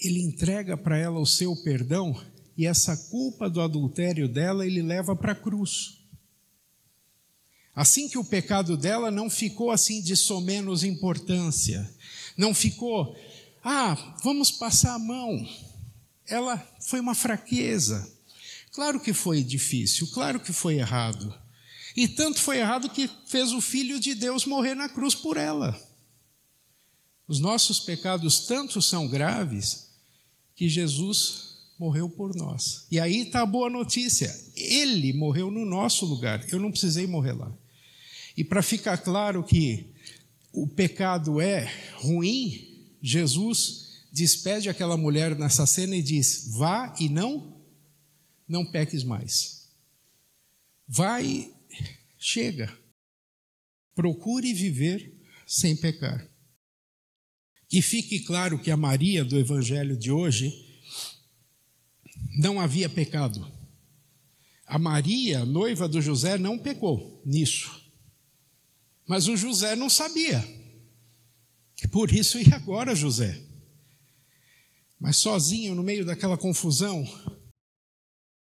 Ele 0.01 0.23
entrega 0.23 0.79
para 0.79 0.97
ela 0.97 1.21
o 1.21 1.27
seu 1.27 1.55
perdão 1.63 2.19
e 2.57 2.65
essa 2.65 2.97
culpa 3.11 3.51
do 3.51 3.61
adultério 3.61 4.27
dela 4.27 4.67
ele 4.67 4.81
leva 4.81 5.15
para 5.15 5.33
a 5.33 5.35
cruz. 5.35 5.98
Assim 7.79 8.09
que 8.09 8.19
o 8.19 8.25
pecado 8.25 8.77
dela 8.77 9.09
não 9.09 9.31
ficou 9.31 9.71
assim 9.71 10.03
de 10.03 10.17
somenos 10.17 10.83
importância, 10.83 11.89
não 12.37 12.53
ficou, 12.53 13.17
ah, 13.63 14.17
vamos 14.25 14.51
passar 14.51 14.95
a 14.95 14.99
mão. 14.99 15.49
Ela 16.27 16.59
foi 16.81 16.99
uma 16.99 17.15
fraqueza. 17.15 18.13
Claro 18.73 18.99
que 18.99 19.13
foi 19.13 19.45
difícil, 19.45 20.09
claro 20.09 20.41
que 20.41 20.53
foi 20.53 20.75
errado. 20.75 21.33
E 21.97 22.09
tanto 22.09 22.41
foi 22.41 22.59
errado 22.59 22.91
que 22.91 23.09
fez 23.29 23.53
o 23.53 23.61
Filho 23.61 24.01
de 24.01 24.13
Deus 24.13 24.45
morrer 24.45 24.75
na 24.75 24.89
cruz 24.89 25.15
por 25.15 25.37
ela. 25.37 25.81
Os 27.29 27.39
nossos 27.39 27.79
pecados 27.79 28.41
tanto 28.41 28.83
são 28.83 29.07
graves 29.07 29.91
que 30.57 30.69
Jesus 30.69 31.59
morreu 31.79 32.11
por 32.11 32.35
nós. 32.35 32.89
E 32.91 32.99
aí 32.99 33.19
está 33.19 33.43
a 33.43 33.47
boa 33.47 33.71
notícia: 33.71 34.37
Ele 34.57 35.13
morreu 35.13 35.49
no 35.49 35.65
nosso 35.65 36.05
lugar, 36.05 36.45
eu 36.53 36.59
não 36.59 36.73
precisei 36.73 37.07
morrer 37.07 37.35
lá. 37.35 37.57
E 38.39 38.45
para 38.45 38.63
ficar 38.63 38.99
claro 38.99 39.43
que 39.43 39.93
o 40.53 40.69
pecado 40.69 41.41
é 41.41 41.69
ruim, 41.95 42.89
Jesus 43.03 44.07
despede 44.13 44.69
aquela 44.69 44.97
mulher 44.97 45.37
nessa 45.37 45.67
cena 45.67 45.97
e 45.97 46.03
diz: 46.03 46.53
vá 46.57 46.95
e 47.01 47.09
não, 47.09 47.61
não 48.47 48.65
peques 48.65 49.03
mais. 49.03 49.69
Vai, 50.87 51.53
chega. 52.17 52.73
Procure 53.93 54.55
viver 54.55 55.21
sem 55.45 55.75
pecar. 55.75 56.25
Que 57.69 57.83
fique 57.83 58.21
claro 58.21 58.57
que 58.61 58.71
a 58.71 58.77
Maria 58.77 59.25
do 59.25 59.37
Evangelho 59.37 59.97
de 59.97 60.13
hoje 60.13 60.55
não 62.39 62.61
havia 62.61 62.89
pecado. 62.89 63.53
A 64.65 64.79
Maria, 64.79 65.45
noiva 65.45 65.89
do 65.89 66.01
José, 66.01 66.39
não 66.39 66.57
pecou 66.57 67.21
nisso. 67.27 67.78
Mas 69.09 69.27
o 69.27 69.37
José 69.37 69.75
não 69.75 69.89
sabia. 69.89 70.47
Por 71.91 72.13
isso, 72.13 72.39
e 72.39 72.53
agora, 72.53 72.95
José? 72.95 73.43
Mas 75.01 75.17
sozinho, 75.17 75.75
no 75.75 75.83
meio 75.83 76.05
daquela 76.05 76.37
confusão, 76.37 77.07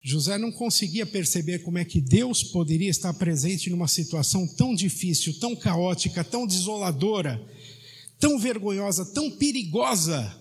José 0.01 0.39
não 0.39 0.51
conseguia 0.51 1.05
perceber 1.05 1.59
como 1.59 1.77
é 1.77 1.85
que 1.85 2.01
Deus 2.01 2.43
poderia 2.43 2.89
estar 2.89 3.13
presente 3.13 3.69
numa 3.69 3.87
situação 3.87 4.47
tão 4.47 4.73
difícil, 4.73 5.39
tão 5.39 5.55
caótica, 5.55 6.23
tão 6.23 6.47
desoladora, 6.47 7.39
tão 8.19 8.39
vergonhosa, 8.39 9.05
tão 9.05 9.29
perigosa, 9.29 10.35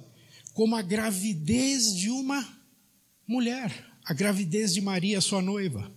como 0.54 0.74
a 0.74 0.80
gravidez 0.80 1.94
de 1.94 2.08
uma 2.08 2.62
mulher, 3.26 3.98
a 4.04 4.14
gravidez 4.14 4.72
de 4.72 4.80
Maria, 4.80 5.20
sua 5.20 5.42
noiva. 5.42 5.94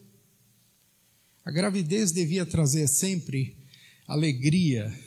A 1.46 1.52
gravidez 1.52 2.12
devia 2.12 2.46
trazer 2.46 2.88
sempre 2.90 3.56
alegria 4.08 4.98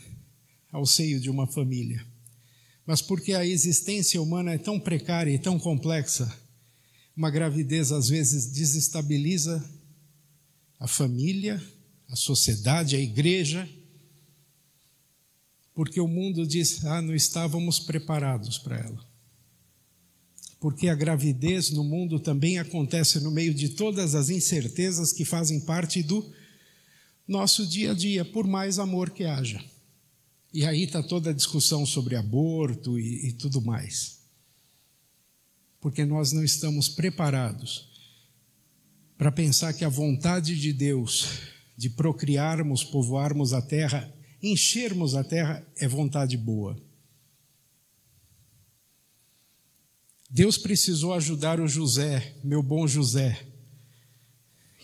ao 0.71 0.85
seio 0.85 1.19
de 1.19 1.31
uma 1.31 1.47
família. 1.47 2.07
Mas 2.87 3.01
porque 3.01 3.33
a 3.33 3.47
existência 3.47 4.21
humana 4.21 4.53
é 4.53 4.59
tão 4.59 4.79
precária 4.79 5.33
e 5.33 5.39
tão 5.39 5.59
complexa, 5.59 6.31
uma 7.17 7.31
gravidez 7.31 7.93
às 7.93 8.09
vezes 8.09 8.47
desestabiliza 8.47 9.65
a 10.79 10.87
família, 10.87 11.63
a 12.09 12.17
sociedade, 12.17 12.97
a 12.97 13.01
igreja, 13.01 13.69
porque 15.75 16.01
o 16.01 16.09
mundo 16.09 16.47
diz: 16.47 16.85
ah, 16.85 17.01
não 17.01 17.15
estávamos 17.15 17.79
preparados 17.79 18.59
para 18.59 18.79
ela. 18.79 19.11
Porque 20.59 20.89
a 20.89 20.95
gravidez 20.95 21.71
no 21.71 21.83
mundo 21.83 22.21
também 22.21 22.59
acontece 22.59 23.19
no 23.21 23.31
meio 23.31 23.55
de 23.55 23.71
todas 23.71 24.15
as 24.15 24.29
incertezas 24.29 25.13
que 25.13 25.25
fazem 25.25 25.61
parte 25.61 26.03
do 26.03 26.31
nosso 27.31 27.65
dia 27.65 27.93
a 27.93 27.95
dia, 27.95 28.25
por 28.25 28.45
mais 28.45 28.81
amor 28.81 29.11
que 29.11 29.23
haja. 29.23 29.65
E 30.53 30.67
aí 30.67 30.83
está 30.83 31.01
toda 31.01 31.31
a 31.31 31.33
discussão 31.33 31.87
sobre 31.87 32.17
aborto 32.17 32.99
e, 32.99 33.29
e 33.29 33.33
tudo 33.33 33.63
mais. 33.63 34.19
Porque 35.79 36.05
nós 36.05 36.33
não 36.33 36.43
estamos 36.43 36.89
preparados 36.89 37.89
para 39.17 39.31
pensar 39.31 39.73
que 39.73 39.85
a 39.85 39.89
vontade 39.89 40.59
de 40.59 40.73
Deus 40.73 41.39
de 41.77 41.89
procriarmos, 41.89 42.83
povoarmos 42.83 43.53
a 43.53 43.63
terra, 43.63 44.13
enchermos 44.43 45.15
a 45.15 45.23
terra, 45.23 45.65
é 45.77 45.87
vontade 45.87 46.37
boa. 46.37 46.77
Deus 50.29 50.59
precisou 50.59 51.15
ajudar 51.15 51.61
o 51.61 51.69
José, 51.69 52.35
meu 52.43 52.61
bom 52.61 52.89
José, 52.89 53.47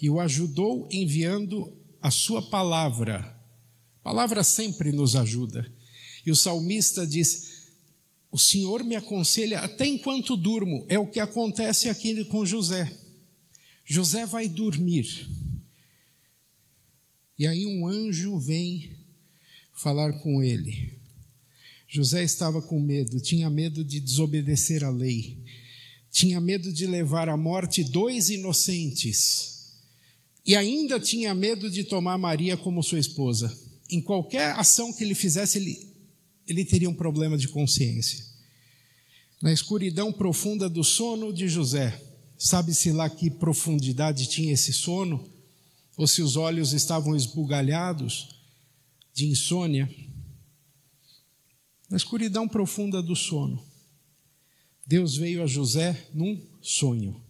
e 0.01 0.09
o 0.09 0.21
ajudou 0.21 0.89
enviando 0.93 1.77
a 2.07 2.11
sua 2.11 2.41
palavra. 2.41 3.37
A 3.99 4.03
palavra 4.05 4.45
sempre 4.45 4.93
nos 4.93 5.17
ajuda. 5.17 5.69
E 6.25 6.31
o 6.31 6.37
salmista 6.37 7.05
diz: 7.05 7.67
O 8.31 8.39
Senhor 8.39 8.85
me 8.85 8.95
aconselha 8.95 9.59
até 9.59 9.87
enquanto 9.87 10.37
durmo. 10.37 10.87
É 10.89 11.01
o 11.01 11.11
que 11.11 11.19
acontece 11.19 11.89
aqui 11.89 12.25
com 12.27 12.47
José. 12.47 12.97
José 13.85 14.25
vai 14.25 14.49
dormir. 14.49 15.29
E 17.37 17.45
aí 17.45 17.67
um 17.67 17.89
anjo 17.89 18.39
vem 18.39 18.97
falar 19.75 20.13
com 20.21 20.41
ele. 20.45 21.01
José 21.89 22.23
estava 22.23 22.63
com 22.63 22.79
medo, 22.81 23.21
tinha 23.21 23.51
medo 23.51 23.83
de 23.83 23.99
desobedecer 23.99 24.85
a 24.85 24.91
lei, 24.91 25.43
tinha 26.11 26.41
medo 26.41 26.73
de 26.73 26.87
levar 26.87 27.29
à 27.29 27.37
morte 27.37 27.83
dois 27.83 28.31
inocentes 28.31 29.56
e 30.47 30.55
ainda 30.55 31.01
tinha 31.01 31.35
medo 31.35 31.71
de 31.71 31.85
tomar 31.85 32.17
Maria 32.17 32.57
como 32.57 32.83
sua 32.83 32.99
esposa. 32.99 33.57
Em 33.91 34.01
qualquer 34.01 34.53
ação 34.53 34.93
que 34.93 35.03
ele 35.03 35.15
fizesse, 35.15 35.59
ele, 35.59 35.95
ele 36.47 36.65
teria 36.65 36.89
um 36.89 36.95
problema 36.95 37.37
de 37.37 37.49
consciência. 37.49 38.25
Na 39.43 39.53
escuridão 39.53 40.13
profunda 40.13 40.69
do 40.69 40.85
sono 40.85 41.33
de 41.33 41.49
José, 41.49 42.01
Sabe-se 42.39 42.93
lá 42.93 43.09
que 43.09 43.31
profundidade 43.31 44.29
tinha 44.29 44.53
esse 44.53 44.73
sono? 44.73 45.27
Ou 45.97 46.07
se 46.07 46.21
os 46.21 46.37
olhos 46.37 46.75
estavam 46.75 47.17
esbugalhados 47.17 48.29
de 49.15 49.27
insônia? 49.27 49.89
Na 51.89 51.97
escuridão 51.97 52.47
profunda 52.47 53.03
do 53.03 53.17
sono, 53.17 53.65
Deus 54.87 55.17
veio 55.17 55.43
a 55.43 55.47
José 55.47 56.09
num 56.13 56.41
sonho. 56.61 57.25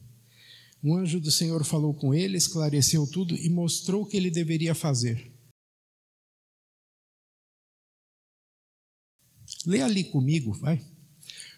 Um 0.87 0.95
anjo 0.95 1.19
do 1.19 1.33
Senhor 1.33 1.65
falou 1.65 1.93
com 1.93 2.15
ele, 2.15 2.37
esclareceu 2.37 3.09
tudo 3.09 3.37
e 3.37 3.51
mostrou 3.51 4.03
o 4.03 4.07
que 4.07 4.17
ele 4.17 4.31
deveria 4.31 4.73
fazer. 4.73 5.33
Lê 9.67 9.83
ali 9.83 10.05
comigo, 10.05 10.53
vai. 10.53 10.81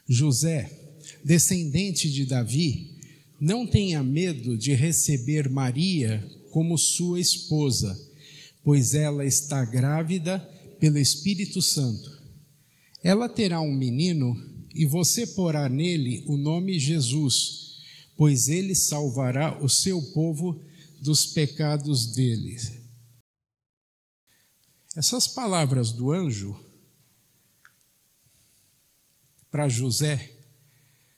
José, 0.08 0.96
descendente 1.22 2.10
de 2.10 2.24
Davi, 2.24 2.96
não 3.38 3.66
tenha 3.66 4.02
medo 4.02 4.56
de 4.56 4.72
receber 4.72 5.46
Maria 5.50 6.26
como 6.50 6.78
sua 6.78 7.20
esposa, 7.20 7.94
pois 8.64 8.94
ela 8.94 9.26
está 9.26 9.62
grávida 9.62 10.38
pelo 10.80 10.96
Espírito 10.96 11.60
Santo. 11.60 12.18
Ela 13.04 13.28
terá 13.28 13.60
um 13.60 13.74
menino 13.74 14.34
e 14.74 14.86
você 14.86 15.26
porá 15.26 15.68
nele 15.68 16.24
o 16.26 16.38
nome 16.38 16.78
Jesus, 16.78 17.67
pois 18.18 18.48
ele 18.48 18.74
salvará 18.74 19.62
o 19.62 19.68
seu 19.68 20.02
povo 20.12 20.60
dos 21.00 21.24
pecados 21.24 22.14
deles. 22.14 22.72
Essas 24.96 25.28
palavras 25.28 25.92
do 25.92 26.10
anjo 26.10 26.58
para 29.48 29.68
José 29.68 30.36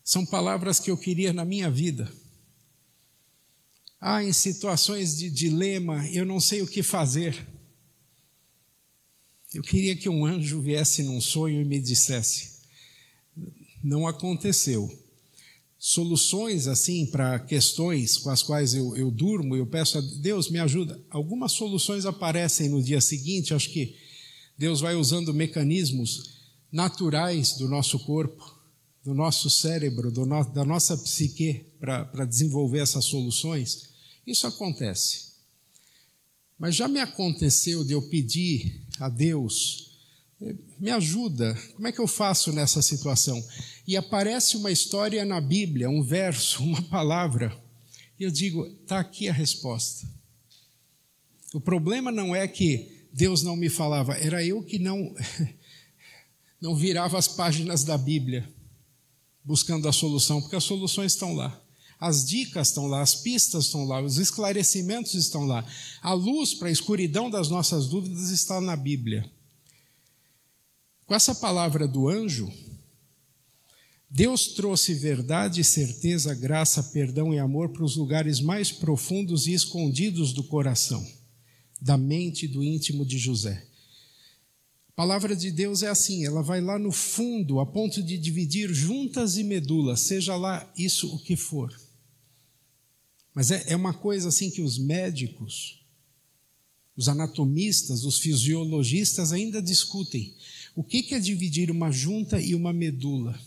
são 0.04 0.26
palavras 0.26 0.78
que 0.78 0.90
eu 0.90 0.98
queria 0.98 1.32
na 1.32 1.42
minha 1.42 1.70
vida. 1.70 2.12
Ah, 3.98 4.22
em 4.22 4.34
situações 4.34 5.16
de 5.16 5.30
dilema, 5.30 6.06
eu 6.10 6.26
não 6.26 6.38
sei 6.38 6.60
o 6.60 6.68
que 6.68 6.82
fazer. 6.82 7.48
Eu 9.54 9.62
queria 9.62 9.96
que 9.96 10.08
um 10.08 10.26
anjo 10.26 10.60
viesse 10.60 11.02
num 11.02 11.20
sonho 11.20 11.62
e 11.62 11.64
me 11.64 11.80
dissesse: 11.80 12.60
não 13.82 14.06
aconteceu. 14.06 14.99
Soluções 15.82 16.66
assim 16.66 17.06
para 17.06 17.38
questões 17.38 18.18
com 18.18 18.28
as 18.28 18.42
quais 18.42 18.74
eu, 18.74 18.94
eu 18.98 19.10
durmo, 19.10 19.56
eu 19.56 19.66
peço 19.66 19.96
a 19.96 20.02
Deus 20.02 20.50
me 20.50 20.58
ajuda. 20.58 21.02
Algumas 21.08 21.52
soluções 21.52 22.04
aparecem 22.04 22.68
no 22.68 22.82
dia 22.82 23.00
seguinte, 23.00 23.54
acho 23.54 23.70
que 23.70 23.96
Deus 24.58 24.82
vai 24.82 24.94
usando 24.94 25.32
mecanismos 25.32 26.34
naturais 26.70 27.54
do 27.54 27.66
nosso 27.66 27.98
corpo, 28.00 28.60
do 29.02 29.14
nosso 29.14 29.48
cérebro, 29.48 30.12
do 30.12 30.26
no, 30.26 30.44
da 30.52 30.66
nossa 30.66 30.98
psique 30.98 31.64
para 31.80 32.26
desenvolver 32.26 32.80
essas 32.80 33.06
soluções. 33.06 33.88
Isso 34.26 34.46
acontece. 34.46 35.30
Mas 36.58 36.76
já 36.76 36.88
me 36.88 37.00
aconteceu 37.00 37.82
de 37.82 37.94
eu 37.94 38.02
pedir 38.02 38.84
a 38.98 39.08
Deus 39.08 39.89
me 40.78 40.90
ajuda, 40.90 41.54
como 41.74 41.86
é 41.86 41.92
que 41.92 42.00
eu 42.00 42.06
faço 42.06 42.52
nessa 42.52 42.80
situação? 42.80 43.42
E 43.86 43.96
aparece 43.96 44.56
uma 44.56 44.70
história 44.70 45.24
na 45.24 45.40
Bíblia, 45.40 45.90
um 45.90 46.02
verso, 46.02 46.62
uma 46.64 46.82
palavra, 46.82 47.56
e 48.18 48.24
eu 48.24 48.30
digo: 48.30 48.66
está 48.66 49.00
aqui 49.00 49.28
a 49.28 49.32
resposta. 49.32 50.08
O 51.52 51.60
problema 51.60 52.10
não 52.10 52.34
é 52.34 52.46
que 52.46 53.06
Deus 53.12 53.42
não 53.42 53.56
me 53.56 53.68
falava, 53.68 54.14
era 54.14 54.44
eu 54.44 54.62
que 54.62 54.78
não, 54.78 55.14
não 56.60 56.76
virava 56.76 57.18
as 57.18 57.28
páginas 57.28 57.84
da 57.84 57.98
Bíblia 57.98 58.48
buscando 59.44 59.88
a 59.88 59.92
solução, 59.92 60.40
porque 60.40 60.56
as 60.56 60.64
soluções 60.64 61.12
estão 61.12 61.34
lá. 61.34 61.60
As 61.98 62.24
dicas 62.24 62.68
estão 62.68 62.86
lá, 62.86 63.02
as 63.02 63.14
pistas 63.14 63.66
estão 63.66 63.84
lá, 63.84 64.00
os 64.00 64.16
esclarecimentos 64.16 65.12
estão 65.14 65.44
lá. 65.44 65.66
A 66.00 66.14
luz 66.14 66.54
para 66.54 66.68
a 66.68 66.70
escuridão 66.70 67.28
das 67.28 67.50
nossas 67.50 67.88
dúvidas 67.88 68.30
está 68.30 68.58
na 68.60 68.74
Bíblia. 68.74 69.30
Com 71.10 71.16
essa 71.16 71.34
palavra 71.34 71.88
do 71.88 72.08
anjo, 72.08 72.48
Deus 74.08 74.46
trouxe 74.46 74.94
verdade, 74.94 75.64
certeza, 75.64 76.32
graça, 76.32 76.84
perdão 76.84 77.34
e 77.34 77.38
amor 77.40 77.70
para 77.70 77.82
os 77.82 77.96
lugares 77.96 78.38
mais 78.38 78.70
profundos 78.70 79.48
e 79.48 79.52
escondidos 79.52 80.32
do 80.32 80.44
coração, 80.44 81.04
da 81.82 81.98
mente 81.98 82.44
e 82.44 82.48
do 82.48 82.62
íntimo 82.62 83.04
de 83.04 83.18
José. 83.18 83.66
A 84.90 84.92
palavra 84.92 85.34
de 85.34 85.50
Deus 85.50 85.82
é 85.82 85.88
assim, 85.88 86.24
ela 86.24 86.44
vai 86.44 86.60
lá 86.60 86.78
no 86.78 86.92
fundo, 86.92 87.58
a 87.58 87.66
ponto 87.66 88.00
de 88.04 88.16
dividir 88.16 88.72
juntas 88.72 89.36
e 89.36 89.42
medulas, 89.42 89.98
seja 90.02 90.36
lá 90.36 90.72
isso 90.78 91.12
o 91.12 91.18
que 91.18 91.34
for. 91.34 91.76
Mas 93.34 93.50
é, 93.50 93.64
é 93.66 93.74
uma 93.74 93.94
coisa 93.94 94.28
assim 94.28 94.48
que 94.48 94.62
os 94.62 94.78
médicos, 94.78 95.84
os 96.96 97.08
anatomistas, 97.08 98.04
os 98.04 98.20
fisiologistas 98.20 99.32
ainda 99.32 99.60
discutem. 99.60 100.36
O 100.74 100.84
que 100.84 101.14
é 101.14 101.18
dividir 101.18 101.70
uma 101.70 101.90
junta 101.90 102.40
e 102.40 102.54
uma 102.54 102.72
medula? 102.72 103.38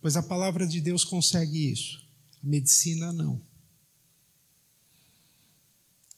Pois 0.00 0.16
a 0.16 0.22
palavra 0.22 0.66
de 0.66 0.80
Deus 0.80 1.04
consegue 1.04 1.72
isso, 1.72 1.98
a 2.42 2.46
medicina 2.46 3.12
não. 3.12 3.42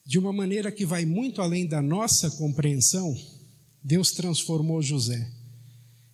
De 0.05 0.19
uma 0.19 0.33
maneira 0.33 0.71
que 0.71 0.85
vai 0.85 1.05
muito 1.05 1.41
além 1.41 1.67
da 1.67 1.81
nossa 1.81 2.31
compreensão, 2.33 3.17
Deus 3.83 4.13
transformou 4.13 4.83
José. 4.83 5.31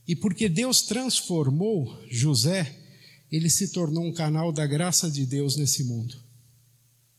E 0.06 0.14
porque 0.14 0.48
Deus 0.48 0.82
transformou 0.82 1.98
José, 2.08 2.84
ele 3.30 3.50
se 3.50 3.72
tornou 3.72 4.04
um 4.04 4.12
canal 4.12 4.52
da 4.52 4.66
graça 4.66 5.10
de 5.10 5.26
Deus 5.26 5.56
nesse 5.56 5.82
mundo. 5.82 6.14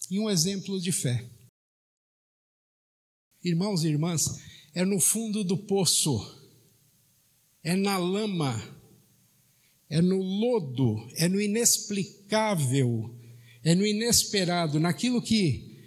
E 0.09 0.19
um 0.19 0.29
exemplo 0.29 0.79
de 0.79 0.91
fé. 0.91 1.29
Irmãos 3.43 3.83
e 3.83 3.87
irmãs, 3.87 4.25
é 4.73 4.85
no 4.85 4.99
fundo 4.99 5.43
do 5.43 5.57
poço 5.57 6.46
é 7.63 7.75
na 7.75 7.97
lama, 7.97 8.61
é 9.89 10.01
no 10.01 10.17
lodo, 10.17 11.07
é 11.15 11.27
no 11.27 11.39
inexplicável, 11.41 13.13
é 13.63 13.75
no 13.75 13.85
inesperado, 13.85 14.79
naquilo 14.79 15.21
que 15.21 15.77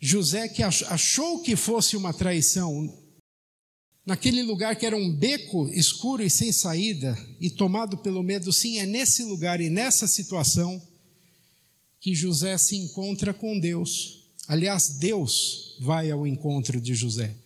José 0.00 0.48
que 0.48 0.62
achou 0.62 1.42
que 1.42 1.56
fosse 1.56 1.96
uma 1.96 2.12
traição, 2.12 2.96
naquele 4.06 4.42
lugar 4.42 4.76
que 4.76 4.86
era 4.86 4.96
um 4.96 5.14
beco 5.14 5.68
escuro 5.68 6.22
e 6.22 6.30
sem 6.30 6.52
saída 6.52 7.18
e 7.40 7.50
tomado 7.50 7.98
pelo 7.98 8.22
medo, 8.22 8.52
sim, 8.52 8.78
é 8.78 8.86
nesse 8.86 9.24
lugar 9.24 9.60
e 9.60 9.68
nessa 9.68 10.06
situação 10.06 10.80
que 12.00 12.14
José 12.14 12.56
se 12.56 12.76
encontra 12.76 13.34
com 13.34 13.58
Deus. 13.58 14.30
Aliás, 14.46 14.98
Deus 14.98 15.76
vai 15.80 16.10
ao 16.10 16.26
encontro 16.26 16.80
de 16.80 16.94
José, 16.94 17.36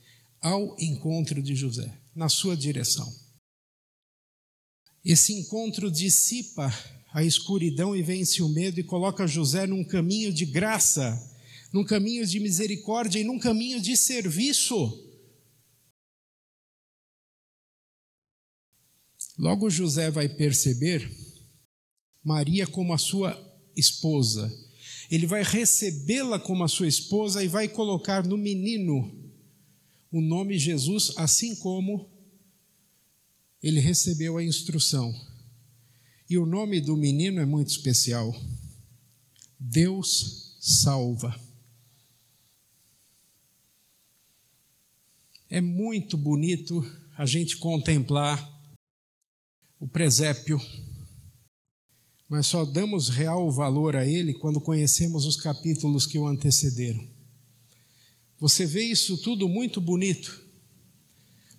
ao 0.41 0.77
encontro 0.79 1.43
de 1.43 1.57
José, 1.57 1.99
na 2.15 2.29
sua 2.29 2.57
direção. 2.57 3.22
Esse 5.05 5.33
encontro 5.33 5.91
dissipa 5.91 6.73
a 7.13 7.25
escuridão 7.25 7.95
e 7.95 8.03
vence 8.03 8.43
o 8.43 8.49
medo 8.49 8.79
e 8.79 8.85
coloca 8.85 9.27
José 9.27 9.67
num 9.67 9.85
caminho 9.85 10.33
de 10.33 10.47
graça, 10.47 11.19
num 11.73 11.85
caminho 11.85 12.25
de 12.25 12.39
misericórdia 12.39 13.19
e 13.19 13.25
num 13.25 13.39
caminho 13.39 13.81
de 13.81 13.97
serviço. 13.97 15.11
Logo 19.39 19.69
José 19.69 20.11
vai 20.11 20.29
perceber 20.29 21.11
Maria 22.23 22.67
como 22.67 22.93
a 22.93 22.99
sua 22.99 23.37
esposa. 23.77 24.51
Ele 25.11 25.27
vai 25.27 25.43
recebê-la 25.43 26.39
como 26.39 26.63
a 26.63 26.69
sua 26.69 26.87
esposa 26.87 27.43
e 27.43 27.49
vai 27.49 27.69
colocar 27.69 28.25
no 28.25 28.37
menino 28.37 29.21
o 30.13 30.21
nome 30.21 30.59
Jesus, 30.59 31.13
assim 31.17 31.57
como 31.57 32.12
ele 33.63 33.81
recebeu 33.81 34.37
a 34.37 34.45
instrução. 34.45 35.15
E 36.29 36.37
o 36.37 36.45
nome 36.45 36.81
do 36.81 36.97
menino 36.97 37.41
é 37.41 37.47
muito 37.47 37.69
especial. 37.69 38.35
Deus 39.59 40.57
salva. 40.61 41.39
É 45.49 45.61
muito 45.61 46.17
bonito 46.17 46.83
a 47.17 47.27
gente 47.27 47.59
contemplar 47.59 48.51
o 49.79 49.87
presépio, 49.87 50.61
mas 52.29 52.47
só 52.47 52.65
damos 52.65 53.09
real 53.09 53.51
valor 53.51 53.95
a 53.95 54.07
ele 54.07 54.33
quando 54.33 54.61
conhecemos 54.61 55.27
os 55.27 55.37
capítulos 55.37 56.07
que 56.07 56.19
o 56.19 56.27
antecederam. 56.27 57.07
Você 58.39 58.65
vê 58.65 58.83
isso 58.85 59.19
tudo 59.19 59.49
muito 59.49 59.81
bonito, 59.81 60.43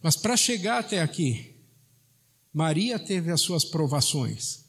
mas 0.01 0.17
para 0.17 0.35
chegar 0.35 0.79
até 0.79 1.01
aqui, 1.01 1.52
Maria 2.53 2.99
teve 2.99 3.31
as 3.31 3.41
suas 3.41 3.65
provações. 3.65 4.65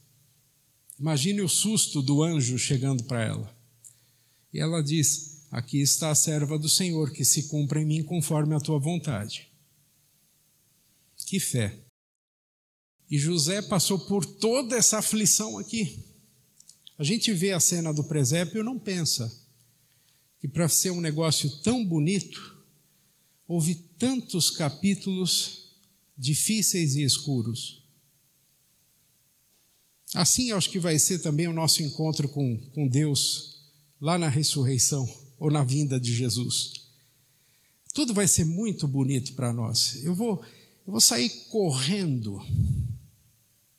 Imagine 0.99 1.43
o 1.43 1.49
susto 1.49 2.01
do 2.01 2.23
anjo 2.23 2.59
chegando 2.59 3.05
para 3.05 3.23
ela. 3.23 3.55
E 4.53 4.59
ela 4.59 4.83
diz: 4.83 5.47
Aqui 5.51 5.81
está 5.81 6.11
a 6.11 6.15
serva 6.15 6.59
do 6.59 6.69
Senhor, 6.69 7.13
que 7.13 7.25
se 7.25 7.49
cumpra 7.49 7.81
em 7.81 7.85
mim 7.85 8.03
conforme 8.03 8.55
a 8.55 8.61
tua 8.61 8.79
vontade. 8.79 9.53
Que 11.27 11.39
fé. 11.39 11.79
E 13.11 13.19
José 13.19 13.61
passou 13.61 13.99
por 13.99 14.25
toda 14.25 14.77
essa 14.77 14.99
aflição 14.99 15.59
aqui. 15.59 16.03
A 16.97 17.05
gente 17.05 17.33
vê 17.33 17.53
a 17.53 17.61
cena 17.61 17.93
do 17.93 18.05
presépio 18.05 18.61
e 18.61 18.65
não 18.65 18.79
pensa 18.79 19.33
que 20.41 20.49
para 20.49 20.69
ser 20.69 20.91
um 20.91 21.01
negócio 21.01 21.51
tão 21.63 21.85
bonito, 21.85 22.65
houve 23.47 23.75
tantos 23.75 24.51
capítulos 24.51 25.64
difíceis 26.17 26.95
e 26.95 27.03
escuros. 27.03 27.83
Assim 30.15 30.53
acho 30.53 30.71
que 30.71 30.79
vai 30.79 30.99
ser 30.99 31.19
também 31.19 31.49
o 31.49 31.53
nosso 31.53 31.83
encontro 31.83 32.29
com, 32.29 32.57
com 32.71 32.87
Deus 32.87 33.73
lá 34.01 34.17
na 34.17 34.29
ressurreição 34.29 35.09
ou 35.39 35.51
na 35.51 35.65
vinda 35.65 35.99
de 35.99 36.15
Jesus. 36.15 36.85
Tudo 37.93 38.15
vai 38.15 38.29
ser 38.29 38.45
muito 38.45 38.87
bonito 38.87 39.35
para 39.35 39.53
nós. 39.53 40.05
Eu 40.05 40.15
vou, 40.15 40.43
eu 40.87 40.93
vou 40.93 41.01
sair 41.01 41.31
correndo 41.49 42.41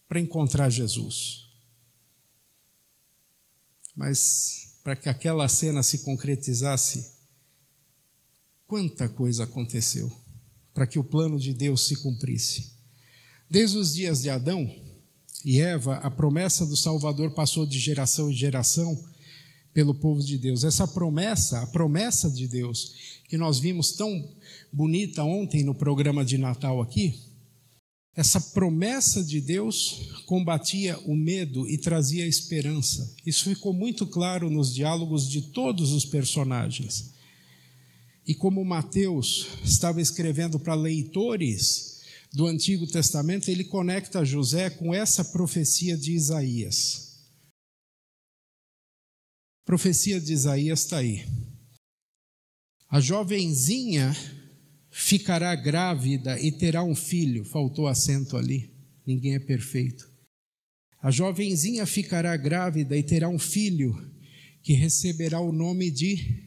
para 0.07 0.19
encontrar 0.19 0.69
Jesus. 0.69 1.45
Mas 3.95 4.79
para 4.83 4.95
que 4.95 5.09
aquela 5.09 5.47
cena 5.47 5.81
se 5.81 5.99
concretizasse, 5.99 7.13
quanta 8.67 9.07
coisa 9.07 9.45
aconteceu 9.45 10.24
para 10.75 10.85
que 10.85 10.99
o 10.99 11.03
plano 11.03 11.39
de 11.39 11.53
Deus 11.53 11.87
se 11.87 11.95
cumprisse. 11.95 12.73
Desde 13.49 13.77
os 13.77 13.95
dias 13.95 14.21
de 14.21 14.29
Adão 14.29 14.69
e 15.45 15.61
Eva, 15.61 15.95
a 15.95 16.11
promessa 16.11 16.65
do 16.65 16.75
Salvador 16.75 17.31
passou 17.31 17.65
de 17.65 17.79
geração 17.79 18.29
em 18.29 18.33
geração 18.33 19.01
pelo 19.73 19.95
povo 19.95 20.21
de 20.21 20.37
Deus. 20.37 20.65
Essa 20.65 20.85
promessa, 20.85 21.61
a 21.61 21.67
promessa 21.67 22.29
de 22.29 22.45
Deus, 22.45 23.21
que 23.29 23.37
nós 23.37 23.57
vimos 23.57 23.93
tão 23.93 24.29
bonita 24.71 25.23
ontem 25.23 25.63
no 25.63 25.73
programa 25.73 26.25
de 26.25 26.37
Natal 26.37 26.81
aqui, 26.81 27.19
essa 28.13 28.39
promessa 28.39 29.23
de 29.23 29.39
Deus 29.39 30.23
combatia 30.25 30.97
o 31.05 31.15
medo 31.15 31.67
e 31.67 31.77
trazia 31.77 32.25
esperança. 32.25 33.13
Isso 33.25 33.45
ficou 33.45 33.73
muito 33.73 34.05
claro 34.07 34.49
nos 34.49 34.73
diálogos 34.73 35.29
de 35.29 35.41
todos 35.41 35.91
os 35.91 36.05
personagens. 36.05 37.14
E 38.27 38.33
como 38.33 38.65
Mateus 38.65 39.47
estava 39.63 40.01
escrevendo 40.01 40.59
para 40.59 40.73
leitores 40.73 42.01
do 42.33 42.47
Antigo 42.47 42.87
Testamento, 42.87 43.49
ele 43.49 43.63
conecta 43.63 44.25
José 44.25 44.69
com 44.69 44.93
essa 44.93 45.23
profecia 45.23 45.95
de 45.95 46.13
Isaías. 46.13 47.23
A 49.61 49.65
profecia 49.65 50.19
de 50.19 50.33
Isaías 50.33 50.81
está 50.81 50.97
aí. 50.97 51.25
A 52.89 52.99
jovenzinha 52.99 54.15
ficará 54.89 55.55
grávida 55.55 56.39
e 56.39 56.51
terá 56.51 56.83
um 56.83 56.95
filho. 56.95 57.45
Faltou 57.45 57.87
acento 57.87 58.37
ali, 58.37 58.71
ninguém 59.05 59.35
é 59.35 59.39
perfeito. 59.39 60.09
A 61.01 61.11
jovenzinha 61.11 61.85
ficará 61.85 62.35
grávida 62.35 62.97
e 62.97 63.03
terá 63.03 63.29
um 63.29 63.37
filho 63.37 63.95
que 64.63 64.73
receberá 64.73 65.39
o 65.39 65.51
nome 65.51 65.91
de 65.91 66.44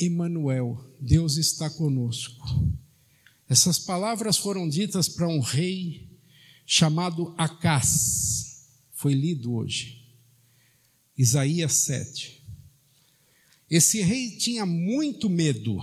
Emanuel. 0.00 0.84
Deus 1.00 1.36
está 1.36 1.68
conosco. 1.70 2.44
Essas 3.48 3.78
palavras 3.78 4.36
foram 4.36 4.68
ditas 4.68 5.08
para 5.08 5.28
um 5.28 5.40
rei 5.40 6.08
chamado 6.64 7.34
Acás. 7.36 8.68
Foi 8.92 9.12
lido 9.12 9.54
hoje. 9.54 10.04
Isaías 11.16 11.72
7. 11.74 12.40
Esse 13.68 14.00
rei 14.00 14.36
tinha 14.36 14.66
muito 14.66 15.28
medo 15.28 15.80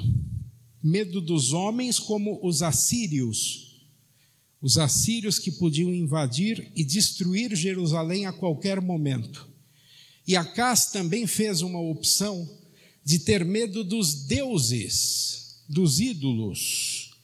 medo 0.87 1.19
dos 1.19 1.51
homens 1.51 1.99
como 1.99 2.39
os 2.41 2.61
assírios, 2.61 3.85
os 4.61 4.77
assírios 4.77 5.37
que 5.37 5.51
podiam 5.51 5.93
invadir 5.93 6.71
e 6.75 6.83
destruir 6.83 7.53
Jerusalém 7.55 8.25
a 8.25 8.33
qualquer 8.33 8.81
momento. 8.81 9.49
E 10.25 10.35
Acás 10.35 10.87
também 10.91 11.27
fez 11.27 11.61
uma 11.61 11.79
opção 11.79 12.56
de 13.07 13.19
ter 13.19 13.45
medo 13.45 13.85
dos 13.85 14.25
deuses, 14.25 15.63
dos 15.69 16.01
ídolos, 16.01 17.15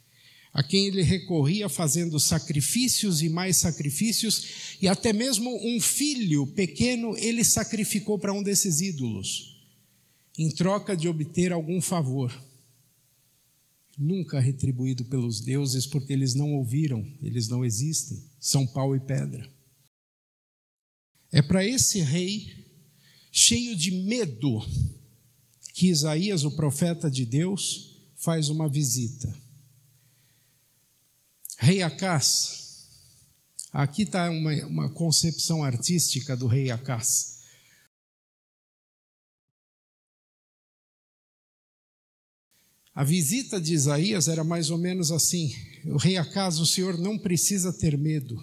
a 0.54 0.64
quem 0.64 0.88
ele 0.88 1.02
recorria 1.02 1.68
fazendo 1.68 2.18
sacrifícios 2.22 3.22
e 3.22 3.28
mais 3.28 3.58
sacrifícios, 3.58 4.78
e 4.82 4.88
até 4.88 5.12
mesmo 5.12 5.54
um 5.68 5.82
filho 5.82 6.48
pequeno 6.48 7.18
ele 7.18 7.44
sacrificou 7.44 8.18
para 8.18 8.32
um 8.32 8.42
desses 8.42 8.80
ídolos, 8.80 9.62
em 10.40 10.50
troca 10.50 10.96
de 10.96 11.10
obter 11.10 11.52
algum 11.52 11.82
favor 11.82 12.34
nunca 13.98 14.40
retribuído 14.40 15.04
pelos 15.04 15.42
deuses, 15.42 15.86
porque 15.86 16.14
eles 16.14 16.34
não 16.34 16.54
ouviram, 16.54 17.06
eles 17.22 17.50
não 17.50 17.64
existem, 17.64 18.24
são 18.40 18.66
pau 18.66 18.96
e 18.96 19.02
pedra. 19.02 19.52
É 21.30 21.42
para 21.42 21.68
esse 21.68 22.00
rei, 22.00 22.66
cheio 23.32 23.76
de 23.76 23.92
medo, 23.92 24.66
que 25.74 25.88
Isaías, 25.88 26.46
o 26.46 26.52
profeta 26.52 27.10
de 27.10 27.26
Deus, 27.26 27.98
faz 28.16 28.48
uma 28.48 28.70
visita. 28.70 29.36
Rei 31.58 31.82
Acás, 31.82 32.88
aqui 33.72 34.04
está 34.04 34.30
uma, 34.30 34.54
uma 34.68 34.94
concepção 34.94 35.64
artística 35.64 36.38
do 36.38 36.46
rei 36.46 36.70
Acás. 36.70 37.42
A 42.94 43.04
visita 43.04 43.60
de 43.60 43.74
Isaías 43.74 44.28
era 44.28 44.44
mais 44.44 44.70
ou 44.70 44.78
menos 44.78 45.12
assim: 45.12 45.52
o 45.86 45.98
rei 45.98 46.18
Acas, 46.18 46.60
o 46.60 46.68
senhor 46.68 47.00
não 47.00 47.18
precisa 47.18 47.74
ter 47.74 47.98
medo. 47.98 48.38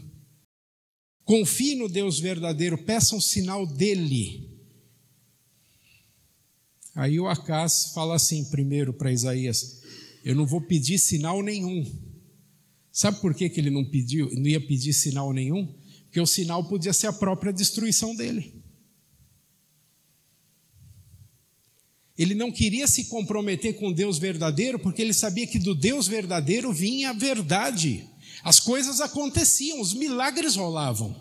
Confie 1.23 1.77
no 1.77 1.89
Deus 1.89 2.19
verdadeiro, 2.19 2.77
peça 2.77 3.15
um 3.15 3.21
sinal 3.21 3.65
dele. 3.65 4.50
Aí 6.95 7.21
o 7.21 7.29
Acas 7.29 7.93
fala 7.95 8.17
assim 8.17 8.45
primeiro 8.45 8.93
para 8.93 9.13
Isaías: 9.13 9.83
Eu 10.25 10.35
não 10.35 10.47
vou 10.47 10.61
pedir 10.61 10.99
sinal 10.99 11.43
nenhum. 11.43 11.85
Sabe 12.93 13.21
por 13.21 13.35
que, 13.35 13.49
que 13.49 13.61
ele 13.61 13.71
não 13.71 13.85
pediu, 13.85 14.29
não 14.35 14.47
ia 14.47 14.61
pedir 14.61 14.93
sinal 14.93 15.33
nenhum? 15.33 15.67
Porque 16.05 16.21
o 16.21 16.27
sinal 16.27 16.65
podia 16.65 16.93
ser 16.93 17.07
a 17.07 17.13
própria 17.13 17.53
destruição 17.53 18.17
dele. 18.17 18.61
Ele 22.19 22.35
não 22.35 22.53
queria 22.53 22.87
se 22.87 23.07
comprometer 23.07 23.79
com 23.79 23.93
Deus 23.93 24.19
verdadeiro, 24.19 24.79
porque 24.79 25.01
ele 25.01 25.15
sabia 25.15 25.47
que 25.47 25.59
do 25.59 25.75
Deus 25.75 26.07
verdadeiro 26.07 26.73
vinha 26.73 27.11
a 27.11 27.15
verdade. 27.15 28.07
As 28.43 28.61
coisas 28.61 29.01
aconteciam, 29.01 29.81
os 29.81 29.95
milagres 29.95 30.57
rolavam. 30.57 31.17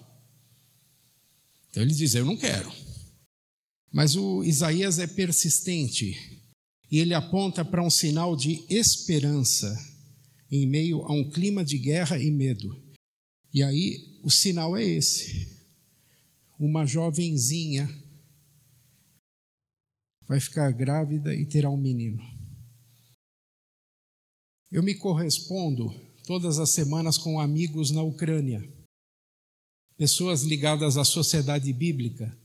Então 1.69 1.83
ele 1.83 1.93
diz: 1.93 2.15
Eu 2.15 2.25
não 2.25 2.35
quero. 2.35 2.69
Mas 3.91 4.15
o 4.15 4.43
Isaías 4.43 4.99
é 4.99 5.07
persistente 5.07 6.15
e 6.91 6.99
ele 6.99 7.13
aponta 7.13 7.65
para 7.65 7.83
um 7.83 7.89
sinal 7.89 8.35
de 8.35 8.65
esperança 8.69 9.75
em 10.51 10.65
meio 10.65 11.01
a 11.03 11.13
um 11.13 11.29
clima 11.29 11.63
de 11.63 11.77
guerra 11.77 12.17
e 12.17 12.31
medo. 12.31 12.69
E 13.53 13.63
aí 13.63 14.19
o 14.23 14.29
sinal 14.29 14.77
é 14.77 14.83
esse: 14.83 15.47
uma 16.59 16.85
jovenzinha 16.85 17.87
vai 20.27 20.39
ficar 20.39 20.71
grávida 20.71 21.33
e 21.33 21.45
terá 21.45 21.69
um 21.69 21.77
menino. 21.77 22.21
Eu 24.71 24.83
me 24.83 24.93
correspondo 24.93 25.89
todas 26.25 26.59
as 26.59 26.69
semanas 26.69 27.17
com 27.17 27.39
amigos 27.39 27.89
na 27.89 28.03
Ucrânia, 28.03 28.61
pessoas 29.97 30.43
ligadas 30.43 30.95
à 30.95 31.03
sociedade 31.03 31.73
bíblica 31.73 32.38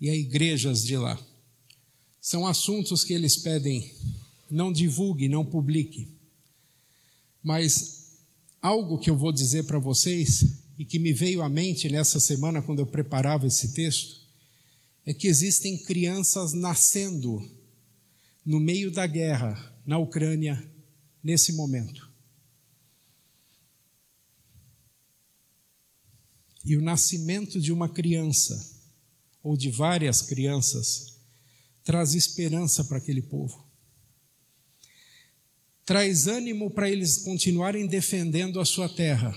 e 0.00 0.08
a 0.08 0.14
igrejas 0.14 0.84
de 0.84 0.96
lá. 0.96 1.18
São 2.20 2.46
assuntos 2.46 3.04
que 3.04 3.12
eles 3.12 3.36
pedem, 3.36 3.92
não 4.50 4.72
divulgue, 4.72 5.28
não 5.28 5.44
publique. 5.44 6.08
Mas 7.42 8.18
algo 8.60 8.98
que 8.98 9.10
eu 9.10 9.16
vou 9.16 9.32
dizer 9.32 9.64
para 9.64 9.78
vocês 9.78 10.44
e 10.78 10.84
que 10.84 10.98
me 10.98 11.12
veio 11.12 11.42
à 11.42 11.48
mente 11.48 11.88
nessa 11.88 12.20
semana 12.20 12.62
quando 12.62 12.80
eu 12.80 12.86
preparava 12.86 13.46
esse 13.46 13.72
texto, 13.72 14.20
é 15.04 15.14
que 15.14 15.26
existem 15.26 15.78
crianças 15.78 16.52
nascendo 16.52 17.42
no 18.44 18.60
meio 18.60 18.90
da 18.90 19.06
guerra 19.06 19.74
na 19.84 19.98
Ucrânia 19.98 20.62
nesse 21.22 21.52
momento. 21.52 22.08
E 26.64 26.76
o 26.76 26.82
nascimento 26.82 27.58
de 27.58 27.72
uma 27.72 27.88
criança, 27.88 28.77
ou 29.42 29.56
de 29.56 29.70
várias 29.70 30.22
crianças, 30.22 31.18
traz 31.84 32.14
esperança 32.14 32.84
para 32.84 32.98
aquele 32.98 33.22
povo. 33.22 33.66
Traz 35.84 36.26
ânimo 36.26 36.70
para 36.70 36.90
eles 36.90 37.18
continuarem 37.18 37.86
defendendo 37.86 38.60
a 38.60 38.64
sua 38.64 38.88
terra 38.88 39.34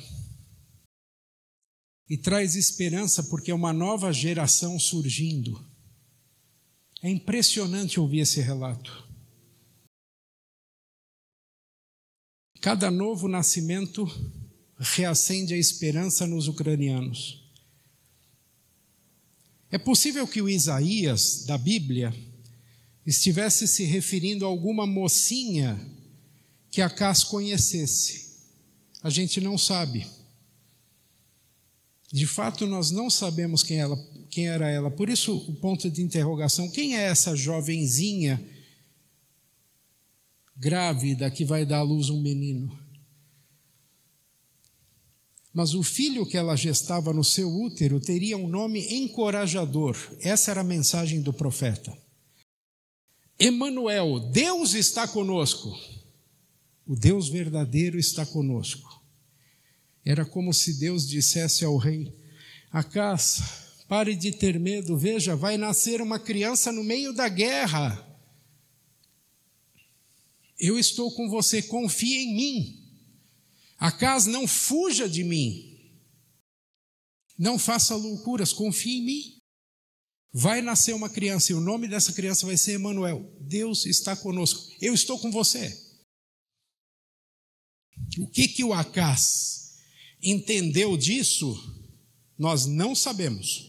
e 2.09 2.17
traz 2.17 2.55
esperança 2.55 3.23
porque 3.23 3.51
é 3.51 3.55
uma 3.55 3.71
nova 3.71 4.11
geração 4.11 4.77
surgindo. 4.77 5.65
É 7.01 7.09
impressionante 7.09 8.01
ouvir 8.01 8.19
esse 8.19 8.41
relato. 8.41 9.07
Cada 12.59 12.91
novo 12.91 13.29
nascimento 13.29 14.05
reacende 14.77 15.53
a 15.53 15.57
esperança 15.57 16.27
nos 16.27 16.49
ucranianos. 16.49 17.40
É 19.71 19.77
possível 19.77 20.27
que 20.27 20.41
o 20.41 20.49
Isaías 20.49 21.45
da 21.45 21.57
Bíblia 21.57 22.13
estivesse 23.05 23.67
se 23.67 23.85
referindo 23.85 24.45
a 24.45 24.49
alguma 24.49 24.85
mocinha 24.85 25.79
que 26.69 26.81
Acas 26.81 27.23
conhecesse. 27.23 28.31
A 29.01 29.09
gente 29.09 29.39
não 29.39 29.57
sabe. 29.57 30.05
De 32.11 32.27
fato, 32.27 32.67
nós 32.67 32.91
não 32.91 33.09
sabemos 33.09 33.63
quem, 33.63 33.79
ela, 33.79 33.97
quem 34.29 34.49
era 34.49 34.69
ela. 34.69 34.91
Por 34.91 35.09
isso, 35.09 35.37
o 35.37 35.55
ponto 35.55 35.89
de 35.89 36.01
interrogação: 36.01 36.69
quem 36.69 36.97
é 36.97 37.03
essa 37.03 37.33
jovenzinha 37.33 38.43
grávida 40.57 41.31
que 41.31 41.45
vai 41.45 41.65
dar 41.65 41.79
à 41.79 41.81
luz 41.81 42.09
um 42.09 42.21
menino? 42.21 42.77
Mas 45.53 45.73
o 45.73 45.83
filho 45.83 46.25
que 46.25 46.37
ela 46.37 46.55
gestava 46.55 47.11
no 47.11 47.23
seu 47.23 47.49
útero 47.49 47.99
teria 47.99 48.37
um 48.37 48.47
nome 48.47 48.87
encorajador. 48.93 49.97
Essa 50.21 50.51
era 50.51 50.61
a 50.61 50.63
mensagem 50.63 51.21
do 51.21 51.33
profeta. 51.33 51.95
Emanuel, 53.37 54.19
Deus 54.31 54.73
está 54.73 55.07
conosco. 55.07 55.77
O 56.85 56.95
Deus 56.95 57.27
verdadeiro 57.27 57.99
está 57.99 58.25
conosco. 58.25 59.01
Era 60.05 60.25
como 60.25 60.53
se 60.53 60.79
Deus 60.79 61.07
dissesse 61.07 61.65
ao 61.65 61.77
rei: 61.77 62.13
Acas, 62.71 63.41
pare 63.87 64.15
de 64.15 64.31
ter 64.31 64.59
medo, 64.59 64.97
veja, 64.97 65.35
vai 65.35 65.57
nascer 65.57 66.01
uma 66.01 66.17
criança 66.17 66.71
no 66.71 66.83
meio 66.83 67.13
da 67.13 67.27
guerra. 67.27 68.07
Eu 70.57 70.77
estou 70.77 71.11
com 71.11 71.27
você, 71.27 71.61
confie 71.61 72.19
em 72.19 72.35
mim. 72.35 72.80
Acas, 73.81 74.27
não 74.27 74.47
fuja 74.47 75.09
de 75.09 75.23
mim. 75.23 75.75
Não 77.35 77.57
faça 77.57 77.95
loucuras, 77.95 78.53
confie 78.53 78.99
em 78.99 79.03
mim. 79.03 79.37
Vai 80.31 80.61
nascer 80.61 80.93
uma 80.93 81.09
criança 81.09 81.51
e 81.51 81.55
o 81.55 81.59
nome 81.59 81.87
dessa 81.87 82.13
criança 82.13 82.45
vai 82.45 82.55
ser 82.55 82.73
Emanuel. 82.73 83.35
Deus 83.41 83.87
está 83.87 84.15
conosco. 84.15 84.71
Eu 84.79 84.93
estou 84.93 85.17
com 85.17 85.31
você. 85.31 85.75
O 88.19 88.27
que 88.27 88.47
que 88.49 88.63
o 88.63 88.71
Acas 88.71 89.79
entendeu 90.21 90.95
disso? 90.95 91.57
Nós 92.37 92.67
não 92.67 92.93
sabemos. 92.93 93.67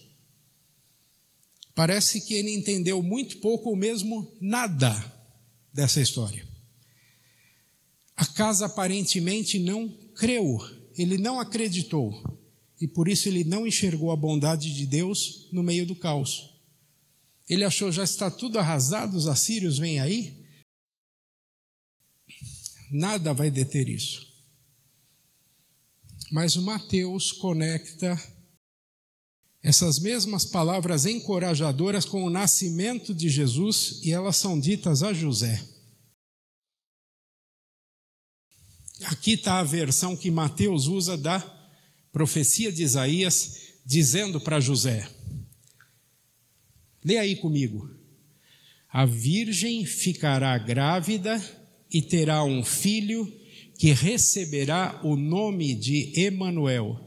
Parece 1.75 2.21
que 2.21 2.35
ele 2.35 2.55
entendeu 2.55 3.03
muito 3.03 3.39
pouco 3.39 3.71
ou 3.71 3.77
mesmo 3.77 4.37
nada 4.43 4.93
dessa 5.73 6.03
história. 6.03 6.47
Acas 8.15 8.61
aparentemente 8.61 9.59
não 9.59 10.02
creu, 10.23 10.57
ele 10.97 11.19
não 11.19 11.41
acreditou, 11.41 12.15
e 12.81 12.87
por 12.87 13.09
isso 13.09 13.29
ele 13.29 13.43
não 13.43 13.67
enxergou 13.67 14.13
a 14.13 14.17
bondade 14.17 14.73
de 14.73 14.87
Deus 14.87 15.49
no 15.51 15.65
meio 15.65 15.85
do 15.85 15.97
caos. 15.97 16.63
Ele 17.49 17.65
achou 17.65 17.91
já 17.91 18.05
está 18.05 18.31
tudo 18.31 18.57
arrasado, 18.57 19.17
os 19.17 19.27
assírios 19.27 19.79
vêm 19.79 19.99
aí. 19.99 20.47
Nada 22.93 23.35
vai 23.35 23.51
deter 23.51 23.89
isso. 23.89 24.25
Mas 26.31 26.55
o 26.55 26.63
Mateus 26.63 27.33
conecta 27.33 28.17
essas 29.61 29.99
mesmas 29.99 30.45
palavras 30.45 31.05
encorajadoras 31.05 32.05
com 32.05 32.23
o 32.23 32.31
nascimento 32.31 33.13
de 33.13 33.29
Jesus 33.29 33.99
e 34.05 34.13
elas 34.13 34.37
são 34.37 34.61
ditas 34.61 35.03
a 35.03 35.13
José. 35.13 35.72
Aqui 39.05 39.33
está 39.33 39.59
a 39.59 39.65
versão 39.65 40.17
que 40.17 40.31
Mateus 40.31 40.87
usa 40.87 41.17
da 41.17 41.41
profecia 42.13 42.71
de 42.71 42.83
Isaías, 42.83 43.57
dizendo 43.85 44.41
para 44.41 44.61
José: 44.61 45.09
Lê 47.05 47.19
aí 47.19 47.37
comigo. 47.37 47.91
A 48.89 49.07
virgem 49.07 49.87
ficará 49.87 50.57
grávida 50.59 51.43
e 51.91 52.03
terá 52.03 52.45
um 52.45 52.63
filho 52.63 53.27
que 53.79 53.91
receberá 53.93 55.01
o 55.03 55.17
nome 55.17 55.75
de 55.75 56.13
Emanuel. 56.21 57.01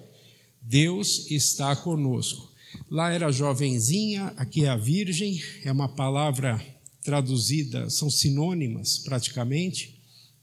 Deus 0.60 1.29
está 1.29 1.75
conosco. 1.75 2.51
Lá 2.89 3.12
era 3.12 3.31
jovenzinha, 3.31 4.34
aqui 4.36 4.65
é 4.65 4.69
a 4.69 4.75
virgem, 4.75 5.39
é 5.63 5.71
uma 5.71 5.88
palavra 5.88 6.60
traduzida, 7.03 7.89
são 7.89 8.10
sinônimas 8.10 8.97
praticamente 8.97 9.94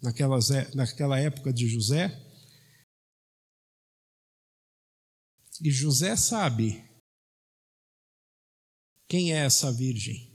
naquelas, 0.02 0.48
naquela 0.74 1.18
época 1.18 1.52
de 1.52 1.68
José. 1.68 2.10
E 5.60 5.70
José 5.70 6.16
sabe 6.16 6.84
quem 9.08 9.32
é 9.32 9.44
essa 9.44 9.72
virgem. 9.72 10.32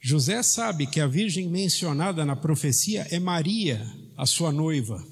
José 0.00 0.42
sabe 0.42 0.86
que 0.86 1.00
a 1.00 1.06
virgem 1.06 1.48
mencionada 1.48 2.24
na 2.24 2.36
profecia 2.36 3.02
é 3.10 3.18
Maria, 3.18 3.84
a 4.16 4.26
sua 4.26 4.52
noiva. 4.52 5.04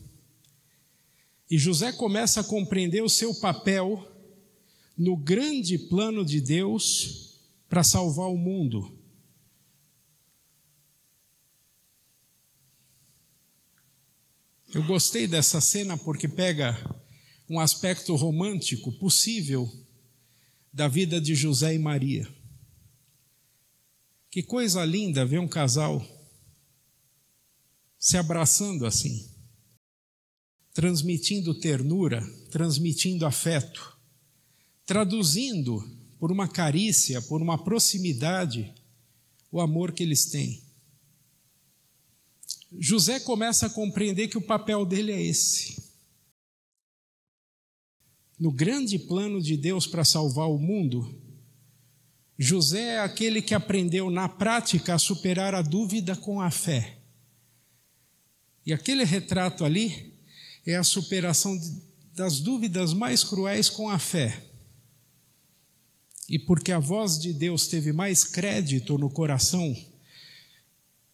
E 1.51 1.59
José 1.59 1.93
começa 1.93 2.41
a 2.41 2.45
compreender 2.45 3.03
o 3.03 3.09
seu 3.09 3.35
papel 3.41 4.07
no 4.97 5.17
grande 5.17 5.79
plano 5.79 6.25
de 6.25 6.41
Deus 6.41 7.41
para 7.69 7.85
salvar 7.85 8.29
o 8.29 8.37
mundo. 8.37 8.96
Eu 14.77 14.85
gostei 14.85 15.27
dessa 15.27 15.59
cena 15.59 15.97
porque 15.97 16.29
pega 16.29 16.77
um 17.49 17.59
aspecto 17.59 18.15
romântico 18.15 18.93
possível 18.93 19.67
da 20.71 20.87
vida 20.87 21.19
de 21.19 21.35
José 21.35 21.75
e 21.75 21.79
Maria. 21.79 22.29
Que 24.31 24.43
coisa 24.43 24.85
linda 24.85 25.25
ver 25.25 25.39
um 25.39 25.49
casal 25.49 26.07
se 27.99 28.19
abraçando 28.19 28.85
assim, 28.85 29.27
transmitindo 30.75 31.59
ternura, 31.59 32.21
transmitindo 32.51 33.25
afeto, 33.25 33.99
traduzindo 34.85 35.83
por 36.19 36.31
uma 36.31 36.47
carícia, 36.47 37.23
por 37.23 37.41
uma 37.41 37.65
proximidade, 37.65 38.75
o 39.51 39.59
amor 39.59 39.93
que 39.93 40.03
eles 40.03 40.27
têm. 40.27 40.66
José 42.79 43.21
começa 43.21 43.67
a 43.67 43.71
compreender 43.71 44.29
que 44.29 44.39
o 44.39 44.43
papel 44.43 44.85
dele 44.85 45.13
é 45.13 45.23
esse. 45.23 45.85
No 48.39 48.53
grande 48.53 48.99
plano 48.99 49.41
de 49.41 49.57
Deus 49.57 49.87
para 49.87 50.05
salvar 50.05 50.49
o 50.51 50.59
mundo, 50.59 51.23
José 52.39 52.95
é 52.95 52.99
aquele 53.01 53.41
que 53.41 53.55
aprendeu 53.55 54.11
na 54.11 54.29
prática 54.29 54.95
a 54.95 54.99
superar 54.99 55.55
a 55.55 55.63
dúvida 55.63 56.15
com 56.15 56.41
a 56.41 56.51
fé. 56.51 56.99
E 58.65 58.73
aquele 58.73 59.05
retrato 59.05 59.65
ali 59.65 60.21
é 60.67 60.77
a 60.77 60.85
superação 60.85 61.59
das 62.13 62.41
dúvidas 62.41 62.93
mais 62.93 63.25
cruéis 63.25 63.71
com 63.71 63.89
a 63.89 63.99
fé. 63.99 64.45
E 66.29 66.39
porque 66.39 66.73
a 66.73 66.79
voz 66.79 67.19
de 67.19 67.33
Deus 67.33 67.69
teve 67.69 67.93
mais 67.93 68.25
crédito 68.25 68.99
no 68.99 69.09
coração 69.09 69.75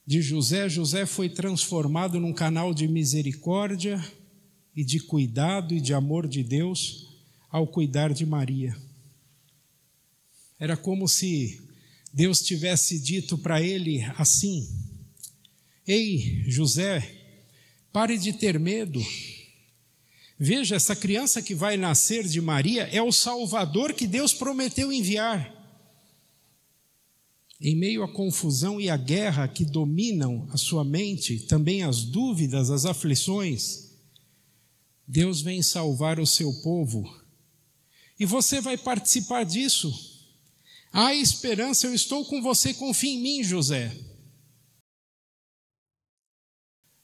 de 0.07 0.21
José, 0.21 0.69
José 0.69 1.07
foi 1.07 1.29
transformado 1.29 2.19
num 2.19 2.33
canal 2.33 2.75
de 2.75 2.89
misericórdia 2.89 4.05
e 4.75 4.85
de 4.85 4.99
cuidado 4.99 5.75
e 5.75 5.81
de 5.81 5.95
amor 5.95 6.27
de 6.27 6.43
Deus 6.43 7.09
ao 7.49 7.67
cuidar 7.67 8.13
de 8.13 8.27
Maria. 8.27 8.77
Era 10.59 10.77
como 10.77 11.07
se 11.09 11.61
Deus 12.13 12.41
tivesse 12.41 12.99
dito 12.99 13.39
para 13.39 13.61
ele 13.63 14.03
assim: 14.17 14.69
Ei, 15.87 16.45
José, 16.49 17.09
pare 17.93 18.19
de 18.19 18.33
ter 18.33 18.59
medo. 18.59 19.01
Veja, 20.39 20.75
essa 20.75 20.97
criança 20.97 21.41
que 21.41 21.55
vai 21.55 21.77
nascer 21.77 22.27
de 22.27 22.41
Maria 22.41 22.89
é 22.93 23.01
o 23.01 23.13
Salvador 23.13 23.93
que 23.93 24.09
Deus 24.09 24.35
prometeu 24.35 24.93
enviar. 24.93 25.62
Em 27.63 27.77
meio 27.77 28.03
à 28.03 28.13
confusão 28.13 28.81
e 28.81 28.91
à 28.91 28.97
guerra 28.97 29.47
que 29.47 29.65
dominam 29.65 30.49
a 30.51 30.57
sua 30.57 30.83
mente, 30.83 31.39
também 31.39 31.85
as 31.85 32.03
dúvidas, 32.03 32.71
as 32.71 32.85
aflições, 32.85 33.93
Deus 35.07 35.41
vem 35.41 35.63
salvar 35.63 36.19
o 36.19 36.27
seu 36.27 36.53
povo. 36.63 37.09
E 38.19 38.27
você 38.27 38.61
vai 38.61 38.77
participar 38.77 39.45
disso. 39.45 39.93
Há 40.93 41.15
esperança, 41.15 41.87
eu 41.87 41.95
estou 41.95 42.25
com 42.25 42.43
você, 42.43 42.75
confie 42.75 43.11
em 43.11 43.23
mim, 43.23 43.45
José. 43.45 43.97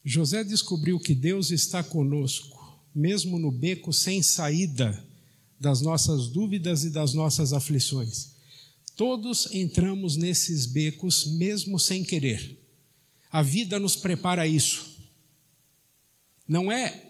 José 0.04 0.42
descobriu 0.42 0.98
que 0.98 1.14
Deus 1.14 1.52
está 1.52 1.84
conosco, 1.84 2.82
mesmo 2.92 3.38
no 3.38 3.52
beco 3.52 3.92
sem 3.92 4.24
saída 4.24 5.06
das 5.60 5.80
nossas 5.80 6.26
dúvidas 6.26 6.82
e 6.82 6.90
das 6.90 7.14
nossas 7.14 7.52
aflições. 7.52 8.37
Todos 8.98 9.54
entramos 9.54 10.16
nesses 10.16 10.66
becos 10.66 11.24
mesmo 11.24 11.78
sem 11.78 12.02
querer. 12.02 12.58
A 13.30 13.42
vida 13.42 13.78
nos 13.78 13.94
prepara 13.94 14.44
isso. 14.44 14.98
Não 16.48 16.72
é 16.72 17.08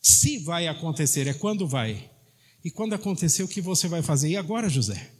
se 0.00 0.38
vai 0.38 0.68
acontecer, 0.68 1.26
é 1.26 1.34
quando 1.34 1.66
vai. 1.66 2.08
E 2.64 2.70
quando 2.70 2.92
acontecer, 2.92 3.42
o 3.42 3.48
que 3.48 3.60
você 3.60 3.88
vai 3.88 4.00
fazer? 4.00 4.28
E 4.28 4.36
agora, 4.36 4.68
José? 4.68 5.12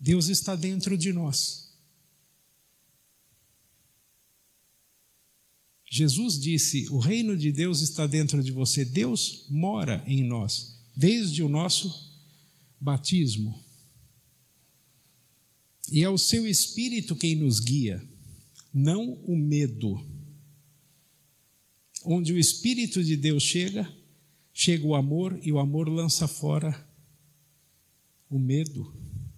Deus 0.00 0.26
está 0.26 0.56
dentro 0.56 0.98
de 0.98 1.12
nós. 1.12 1.72
Jesus 5.88 6.40
disse: 6.40 6.88
O 6.88 6.98
reino 6.98 7.36
de 7.36 7.52
Deus 7.52 7.82
está 7.82 8.04
dentro 8.04 8.42
de 8.42 8.50
você. 8.50 8.84
Deus 8.84 9.46
mora 9.48 10.02
em 10.08 10.24
nós, 10.24 10.76
desde 10.96 11.40
o 11.40 11.48
nosso 11.48 12.07
batismo. 12.80 13.62
E 15.90 16.02
é 16.02 16.08
o 16.08 16.18
seu 16.18 16.46
espírito 16.46 17.16
quem 17.16 17.34
nos 17.34 17.60
guia, 17.60 18.02
não 18.72 19.14
o 19.24 19.36
medo. 19.36 20.04
Onde 22.04 22.32
o 22.32 22.38
espírito 22.38 23.02
de 23.02 23.16
Deus 23.16 23.42
chega, 23.42 23.90
chega 24.52 24.86
o 24.86 24.94
amor 24.94 25.38
e 25.42 25.50
o 25.50 25.58
amor 25.58 25.88
lança 25.88 26.28
fora 26.28 26.86
o 28.28 28.38
medo. 28.38 28.94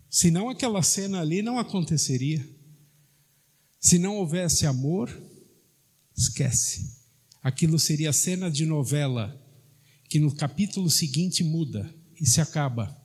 Senão 0.08 0.48
aquela 0.48 0.82
cena 0.82 1.20
ali 1.20 1.40
não 1.40 1.58
aconteceria. 1.58 2.46
Se 3.78 3.98
não 3.98 4.16
houvesse 4.16 4.66
amor, 4.66 5.10
esquece. 6.16 6.98
Aquilo 7.42 7.78
seria 7.78 8.12
cena 8.12 8.50
de 8.50 8.66
novela 8.66 9.40
que 10.08 10.18
no 10.18 10.34
capítulo 10.34 10.90
seguinte 10.90 11.44
muda 11.44 11.94
e 12.20 12.26
se 12.26 12.40
acaba. 12.40 12.99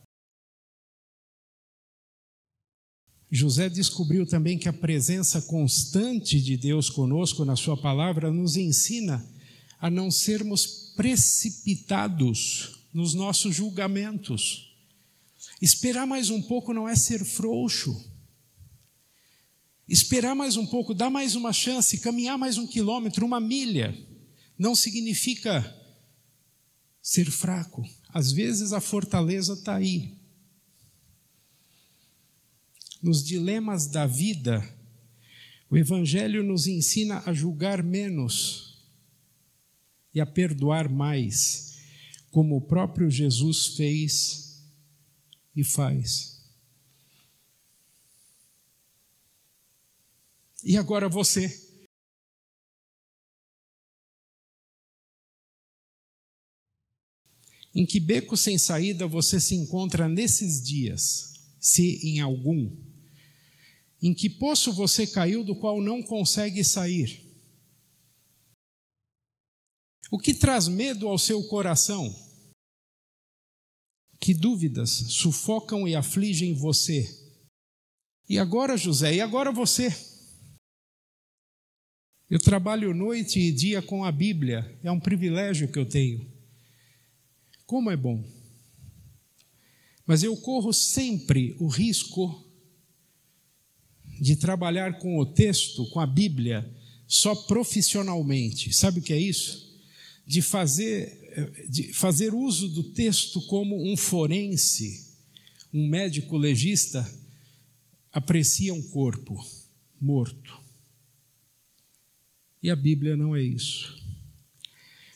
José 3.31 3.69
descobriu 3.69 4.25
também 4.25 4.57
que 4.57 4.69
a 4.69 4.73
presença 4.73 5.41
constante 5.41 6.39
de 6.39 6.55
Deus 6.55 6.89
conosco 6.89 7.43
na 7.43 7.55
Sua 7.55 7.75
palavra 7.75 8.31
nos 8.31 8.55
ensina 8.55 9.25
a 9.79 9.89
não 9.89 10.09
sermos 10.09 10.93
precipitados 10.95 12.79
nos 12.93 13.13
nossos 13.13 13.55
julgamentos. 13.55 14.73
Esperar 15.61 16.05
mais 16.05 16.29
um 16.29 16.41
pouco 16.41 16.73
não 16.73 16.87
é 16.87 16.95
ser 16.95 17.23
frouxo. 17.25 18.13
Esperar 19.87 20.35
mais 20.35 20.57
um 20.57 20.65
pouco, 20.65 20.93
dar 20.93 21.09
mais 21.09 21.35
uma 21.35 21.53
chance, 21.53 21.99
caminhar 21.99 22.37
mais 22.37 22.57
um 22.57 22.65
quilômetro, 22.65 23.25
uma 23.25 23.39
milha, 23.39 23.95
não 24.57 24.75
significa 24.75 25.75
ser 27.01 27.29
fraco. 27.29 27.83
Às 28.09 28.31
vezes 28.31 28.73
a 28.73 28.81
fortaleza 28.81 29.53
está 29.53 29.75
aí. 29.75 30.17
Nos 33.05 33.23
dilemas 33.23 33.85
da 33.85 34.07
vida, 34.07 34.67
o 35.69 35.77
Evangelho 35.77 36.41
nos 36.41 36.65
ensina 36.65 37.21
a 37.27 37.33
julgar 37.33 37.83
menos 37.83 38.83
e 40.11 40.19
a 40.19 40.25
perdoar 40.25 40.89
mais, 40.89 41.83
como 42.31 42.55
o 42.55 42.61
próprio 42.61 43.07
Jesus 43.07 43.75
fez 43.77 44.65
e 45.55 45.63
faz. 45.63 46.43
E 50.63 50.75
agora 50.75 51.07
você. 51.07 51.47
Em 57.71 57.85
que 57.85 57.99
beco 57.99 58.35
sem 58.35 58.57
saída 58.57 59.05
você 59.05 59.39
se 59.39 59.53
encontra 59.53 60.09
nesses 60.09 60.59
dias, 60.59 61.35
se 61.59 61.99
em 62.03 62.19
algum? 62.19 62.94
Em 64.01 64.13
que 64.13 64.29
poço 64.29 64.73
você 64.73 65.07
caiu 65.07 65.43
do 65.43 65.55
qual 65.55 65.81
não 65.81 66.03
consegue 66.03 66.63
sair? 66.63 67.23
O 70.11 70.19
que 70.19 70.33
traz 70.33 70.67
medo 70.67 71.07
ao 71.07 71.17
seu 71.17 71.43
coração? 71.47 72.13
Que 74.19 74.33
dúvidas 74.33 74.89
sufocam 74.89 75.87
e 75.87 75.95
afligem 75.95 76.53
você? 76.53 77.07
E 78.29 78.39
agora, 78.39 78.77
José, 78.77 79.15
e 79.15 79.21
agora 79.21 79.51
você? 79.51 79.89
Eu 82.29 82.39
trabalho 82.39 82.93
noite 82.93 83.39
e 83.39 83.51
dia 83.51 83.81
com 83.81 84.03
a 84.03 84.11
Bíblia, 84.11 84.79
é 84.83 84.91
um 84.91 84.99
privilégio 84.99 85.71
que 85.71 85.77
eu 85.77 85.87
tenho. 85.87 86.27
Como 87.65 87.91
é 87.91 87.97
bom. 87.97 88.23
Mas 90.05 90.23
eu 90.23 90.35
corro 90.37 90.73
sempre 90.73 91.55
o 91.59 91.67
risco 91.67 92.44
de 94.19 94.35
trabalhar 94.35 94.99
com 94.99 95.17
o 95.17 95.25
texto, 95.25 95.89
com 95.89 95.99
a 95.99 96.05
Bíblia, 96.05 96.69
só 97.07 97.35
profissionalmente. 97.35 98.73
Sabe 98.73 98.99
o 98.99 99.01
que 99.01 99.13
é 99.13 99.19
isso? 99.19 99.65
De 100.25 100.41
fazer, 100.41 101.67
de 101.69 101.93
fazer 101.93 102.33
uso 102.33 102.67
do 102.69 102.83
texto 102.83 103.41
como 103.47 103.91
um 103.91 103.95
forense, 103.95 105.05
um 105.73 105.87
médico 105.87 106.37
legista 106.37 107.05
aprecia 108.11 108.73
um 108.73 108.81
corpo 108.81 109.45
morto. 109.99 110.57
E 112.63 112.69
a 112.69 112.75
Bíblia 112.75 113.17
não 113.17 113.35
é 113.35 113.43
isso. 113.43 114.01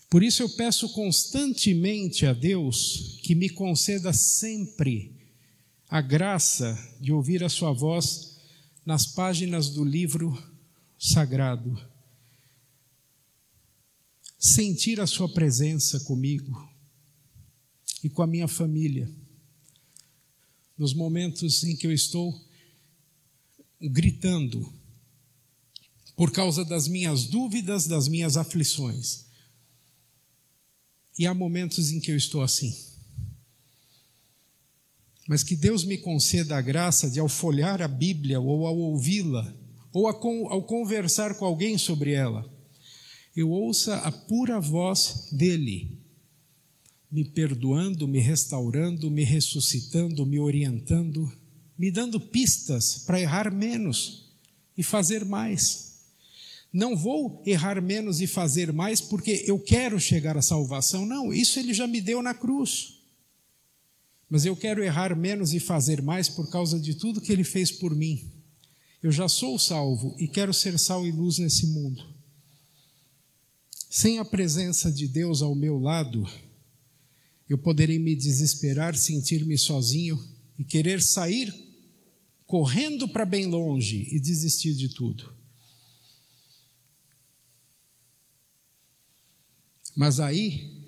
Por 0.10 0.22
isso 0.22 0.44
eu 0.44 0.50
peço 0.50 0.90
constantemente 0.90 2.26
a 2.26 2.34
Deus 2.34 3.20
que 3.24 3.34
me 3.36 3.50
conceda 3.50 4.12
sempre 4.12 5.16
a 5.88 6.02
graça 6.02 6.78
de 7.00 7.12
ouvir 7.12 7.44
a 7.44 7.50
Sua 7.50 7.72
voz 7.72 8.29
nas 8.86 9.06
páginas 9.06 9.70
do 9.70 9.84
livro 9.84 10.38
sagrado. 10.98 11.80
Sentir 14.38 15.00
a 15.00 15.08
Sua 15.08 15.32
presença 15.32 16.00
comigo 16.02 16.70
e 18.04 18.10
com 18.10 18.22
a 18.22 18.28
minha 18.28 18.48
família. 18.48 19.10
Nos 20.78 20.94
momentos 20.94 21.64
em 21.64 21.76
que 21.76 21.86
eu 21.86 21.92
estou 21.92 22.34
gritando 23.82 24.74
por 26.16 26.32
causa 26.32 26.66
das 26.66 26.88
minhas 26.88 27.26
dúvidas, 27.26 27.88
das 27.88 28.08
minhas 28.08 28.36
aflições. 28.36 29.26
E 31.18 31.26
há 31.26 31.34
momentos 31.34 31.92
em 31.92 32.00
que 32.00 32.12
eu 32.12 32.18
estou 32.18 32.42
assim. 32.42 32.89
Mas 35.30 35.44
que 35.44 35.56
Deus 35.56 35.86
me 35.86 35.96
conceda 35.96 36.58
a 36.58 36.62
graça 36.62 37.08
de, 37.08 37.20
ao 37.20 37.30
folhar 37.30 37.84
a 37.84 37.88
Bíblia, 37.88 38.40
ou 38.40 38.66
ao 38.66 38.76
ouvi-la, 38.76 39.56
ou 39.94 40.08
ao 40.08 40.64
conversar 40.64 41.36
com 41.36 41.46
alguém 41.46 41.78
sobre 41.78 42.14
ela, 42.14 42.52
eu 43.36 43.52
ouça 43.52 43.98
a 43.98 44.12
pura 44.12 44.60
voz 44.60 45.30
dEle, 45.32 46.00
me 47.12 47.24
perdoando, 47.24 48.08
me 48.08 48.18
restaurando, 48.18 49.12
me 49.12 49.24
ressuscitando, 49.24 50.26
me 50.26 50.40
orientando, 50.40 51.32
me 51.78 51.92
dando 51.92 52.20
pistas 52.20 53.04
para 53.06 53.22
errar 53.22 53.54
menos 53.54 54.34
e 54.76 54.82
fazer 54.82 55.24
mais. 55.24 56.00
Não 56.74 56.98
vou 56.98 57.44
errar 57.46 57.80
menos 57.84 58.20
e 58.20 58.26
fazer 58.26 58.74
mais 58.74 59.00
porque 59.00 59.44
eu 59.46 59.60
quero 59.60 60.00
chegar 60.00 60.36
à 60.36 60.42
salvação. 60.42 61.06
Não, 61.06 61.32
isso 61.32 61.60
ele 61.60 61.72
já 61.72 61.86
me 61.86 62.02
deu 62.02 62.24
na 62.24 62.34
cruz. 62.34 62.99
Mas 64.30 64.46
eu 64.46 64.56
quero 64.56 64.84
errar 64.84 65.16
menos 65.16 65.54
e 65.54 65.60
fazer 65.60 66.02
mais 66.02 66.30
por 66.30 66.50
causa 66.50 66.80
de 66.80 66.94
tudo 66.94 67.22
que 67.22 67.32
ele 67.32 67.44
fez 67.44 67.72
por 67.72 67.96
mim. 67.96 68.32
Eu 69.02 69.12
já 69.12 69.28
sou 69.28 69.58
salvo 69.58 70.16
e 70.20 70.28
quero 70.28 70.54
ser 70.54 70.78
sal 70.78 71.08
e 71.08 71.12
luz 71.12 71.40
nesse 71.40 71.68
mundo. 71.68 72.04
Sem 73.90 74.20
a 74.20 74.26
presença 74.26 74.92
de 74.92 75.08
Deus 75.08 75.42
ao 75.42 75.56
meu 75.56 75.80
lado, 75.80 76.30
eu 77.50 77.58
poderei 77.58 77.98
me 77.98 78.16
desesperar, 78.16 78.96
sentir-me 78.96 79.58
sozinho 79.58 80.24
e 80.60 80.64
querer 80.64 81.02
sair 81.02 81.52
correndo 82.46 83.08
para 83.08 83.26
bem 83.26 83.48
longe 83.48 84.08
e 84.12 84.20
desistir 84.20 84.76
de 84.76 84.90
tudo. 84.90 85.34
Mas 89.96 90.20
aí, 90.20 90.79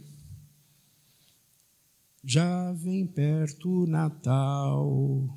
já 2.24 2.72
vem 2.74 3.06
perto 3.08 3.84
o 3.84 3.88
Natal, 3.88 5.28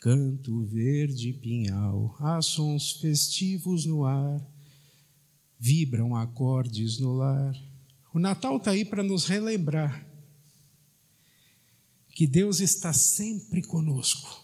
canto 0.00 0.64
verde 0.64 1.32
pinhal, 1.34 2.16
há 2.18 2.40
sons 2.40 2.92
festivos 2.92 3.84
no 3.84 4.04
ar, 4.04 4.40
vibram 5.58 6.16
acordes 6.16 6.98
no 6.98 7.12
lar. 7.12 7.54
O 8.14 8.18
Natal 8.18 8.56
está 8.56 8.70
aí 8.70 8.84
para 8.84 9.02
nos 9.02 9.26
relembrar 9.26 10.06
que 12.14 12.26
Deus 12.26 12.60
está 12.60 12.92
sempre 12.92 13.60
conosco, 13.60 14.42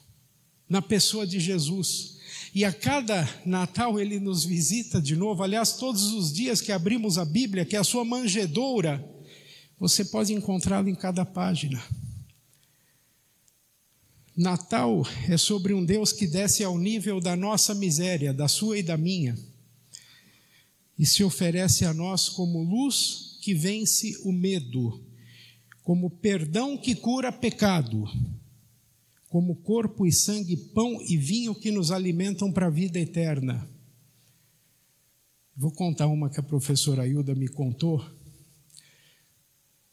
na 0.69 0.83
pessoa 0.83 1.27
de 1.27 1.39
Jesus. 1.39 2.19
E 2.55 2.65
a 2.65 2.73
cada 2.73 3.29
Natal 3.47 3.99
ele 3.99 4.19
nos 4.19 4.45
visita 4.45 5.01
de 5.01 5.15
novo. 5.15 5.43
Aliás, 5.43 5.75
todos 5.75 6.13
os 6.13 6.33
dias 6.33 6.61
que 6.61 6.73
abrimos 6.73 7.17
a 7.17 7.25
Bíblia, 7.25 7.65
que 7.65 7.77
é 7.77 7.79
a 7.79 7.85
sua 7.85 8.05
manjedoura, 8.05 9.10
você 9.81 10.05
pode 10.05 10.35
encontrá-lo 10.35 10.91
em 10.91 10.95
cada 10.95 11.25
página. 11.25 11.83
Natal 14.37 15.03
é 15.27 15.39
sobre 15.39 15.73
um 15.73 15.83
Deus 15.83 16.13
que 16.13 16.27
desce 16.27 16.63
ao 16.63 16.79
nível 16.79 17.19
da 17.19 17.35
nossa 17.35 17.75
miséria, 17.75 18.35
da 18.35 18.47
sua 18.47 18.79
e 18.79 18.83
da 18.83 18.99
minha, 18.99 19.39
e 20.99 21.07
se 21.07 21.25
oferece 21.25 21.87
a 21.87 21.95
nós 21.95 22.29
como 22.29 22.63
luz 22.63 23.39
que 23.41 23.55
vence 23.55 24.21
o 24.23 24.31
medo, 24.31 25.03
como 25.83 26.11
perdão 26.11 26.77
que 26.77 26.95
cura 26.95 27.33
pecado, 27.33 28.05
como 29.31 29.57
corpo 29.57 30.07
e 30.07 30.13
sangue, 30.13 30.59
pão 30.59 31.01
e 31.09 31.17
vinho 31.17 31.55
que 31.55 31.71
nos 31.71 31.91
alimentam 31.91 32.53
para 32.53 32.67
a 32.67 32.71
vida 32.71 32.99
eterna. 32.99 33.67
Vou 35.57 35.73
contar 35.73 36.07
uma 36.07 36.29
que 36.29 36.39
a 36.39 36.43
professora 36.43 37.07
Hilda 37.07 37.35
me 37.35 37.49
contou, 37.49 38.05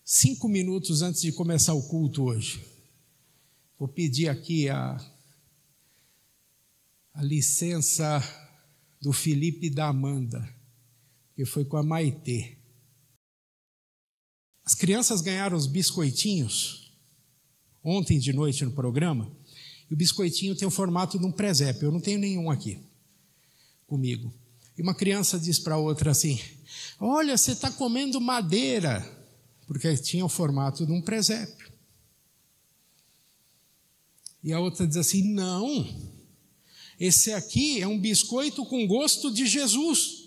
cinco 0.10 0.47
minutos 0.47 1.01
antes 1.01 1.22
de 1.22 1.34
começar 1.34 1.74
o 1.74 1.84
culto 1.84 2.24
hoje. 2.24 2.66
Vou 3.78 3.89
pedir 3.89 4.30
aqui 4.30 4.70
a, 4.70 4.97
a 7.14 7.22
licença 7.22 8.24
do 9.01 9.12
Felipe 9.12 9.68
e 9.68 9.70
da 9.70 9.89
Amanda, 9.89 10.47
que 11.36 11.43
foi 11.43 11.66
com 11.66 11.76
a 11.76 11.84
Maitê. 11.84 12.58
As 14.64 14.74
crianças 14.74 15.20
ganharam 15.20 15.58
os 15.58 15.68
biscoitinhos 15.68 16.93
ontem 17.84 18.18
de 18.18 18.32
noite 18.32 18.64
no 18.64 18.72
programa, 18.72 19.30
e 19.91 19.93
o 19.93 19.97
biscoitinho 19.97 20.55
tem 20.55 20.66
o 20.66 20.72
formato 20.72 21.20
de 21.20 21.26
um 21.26 21.32
presépio. 21.34 21.88
Eu 21.88 21.91
não 21.91 21.99
tenho 21.99 22.18
nenhum 22.18 22.49
aqui 22.49 22.80
comigo. 23.86 24.34
E 24.78 24.82
uma 24.82 24.95
criança 24.95 25.38
diz 25.38 25.60
para 25.60 25.76
a 25.76 25.80
outra 25.80 26.12
assim: 26.12 26.39
Olha, 26.97 27.38
você 27.38 27.51
está 27.51 27.70
comendo 27.70 28.22
madeira, 28.22 29.16
porque 29.68 29.95
tinha 29.97 30.26
o 30.26 30.30
formato 30.30 30.86
de 30.86 30.91
um 30.93 31.01
presépio. 31.01 31.70
E 34.41 34.53
a 34.53 34.59
outra 34.59 34.88
diz 34.88 34.95
assim: 34.95 35.34
Não, 35.34 35.86
esse 36.97 37.34
aqui 37.34 37.82
é 37.82 37.88
um 37.88 37.99
biscoito 37.99 38.65
com 38.65 38.88
gosto 38.88 39.30
de 39.30 39.45
Jesus. 39.45 40.24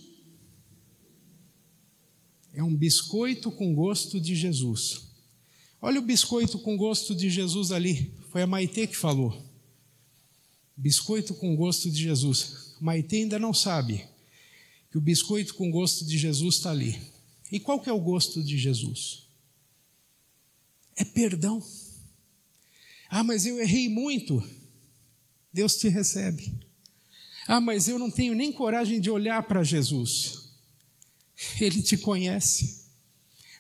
É 2.53 2.63
um 2.63 2.77
biscoito 2.77 3.51
com 3.51 3.75
gosto 3.75 4.21
de 4.21 4.35
Jesus. 4.35 5.09
Olha 5.81 5.99
o 5.99 6.03
biscoito 6.03 6.59
com 6.59 6.77
gosto 6.77 7.15
de 7.15 7.31
Jesus 7.31 7.73
ali. 7.73 8.13
Foi 8.29 8.43
a 8.43 8.47
Maitê 8.47 8.87
que 8.87 8.97
falou. 8.97 9.43
Biscoito 10.77 11.35
com 11.35 11.57
gosto 11.57 11.91
de 11.91 12.03
Jesus. 12.03 12.77
Maitê 12.81 13.19
ainda 13.19 13.39
não 13.39 13.55
sabe 13.55 14.05
que 14.91 14.99
o 14.99 15.01
biscoito 15.01 15.55
com 15.55 15.71
gosto 15.71 16.05
de 16.05 16.19
Jesus 16.19 16.57
está 16.57 16.71
ali. 16.71 17.01
E 17.51 17.59
qual 17.59 17.81
que 17.81 17.89
é 17.89 17.93
o 17.93 18.01
gosto 18.01 18.43
de 18.43 18.59
Jesus? 18.59 19.30
É 21.01 21.05
perdão. 21.05 21.67
Ah, 23.09 23.25
mas 23.25 23.47
eu 23.47 23.59
errei 23.59 23.89
muito. 23.89 24.47
Deus 25.51 25.77
te 25.77 25.89
recebe. 25.89 26.53
Ah, 27.49 27.59
mas 27.59 27.89
eu 27.89 27.99
não 27.99 28.11
tenho 28.11 28.35
nem 28.35 28.53
coragem 28.53 29.01
de 29.01 29.11
olhar 29.11 29.43
para 29.45 29.65
Jesus. 29.65 30.51
Ele 31.59 31.81
te 31.81 31.97
conhece. 31.97 32.85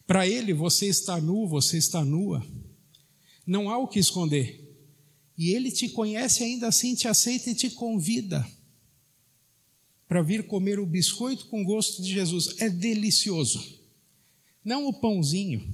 Para 0.07 0.29
ele, 0.29 0.53
você 0.53 0.85
está 0.87 1.19
nu, 1.19 1.49
você 1.49 1.79
está 1.79 2.05
nua. 2.05 2.47
Não 3.47 3.71
há 3.71 3.79
o 3.79 3.89
que 3.89 3.99
esconder. 3.99 4.61
E 5.39 5.55
ele 5.55 5.71
te 5.71 5.89
conhece 5.89 6.45
ainda 6.45 6.69
assim, 6.69 6.95
te 6.95 7.09
aceita 7.09 7.49
e 7.49 7.55
te 7.55 7.71
convida 7.71 8.47
para 10.07 10.21
vir 10.21 10.47
comer 10.47 10.79
o 10.79 10.85
biscoito 10.85 11.47
com 11.47 11.65
gosto 11.65 12.03
de 12.03 12.13
Jesus. 12.13 12.61
É 12.61 12.69
delicioso. 12.69 13.81
Não 14.63 14.87
o 14.87 14.93
pãozinho, 14.93 15.67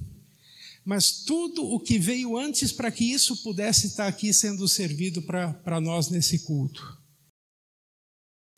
mas 0.87 1.23
tudo 1.25 1.63
o 1.65 1.79
que 1.79 1.99
veio 1.99 2.37
antes 2.37 2.71
para 2.71 2.89
que 2.89 3.03
isso 3.03 3.43
pudesse 3.43 3.87
estar 3.87 4.07
aqui 4.07 4.33
sendo 4.33 4.67
servido 4.67 5.21
para 5.21 5.81
nós 5.81 6.09
nesse 6.09 6.39
culto. 6.39 6.97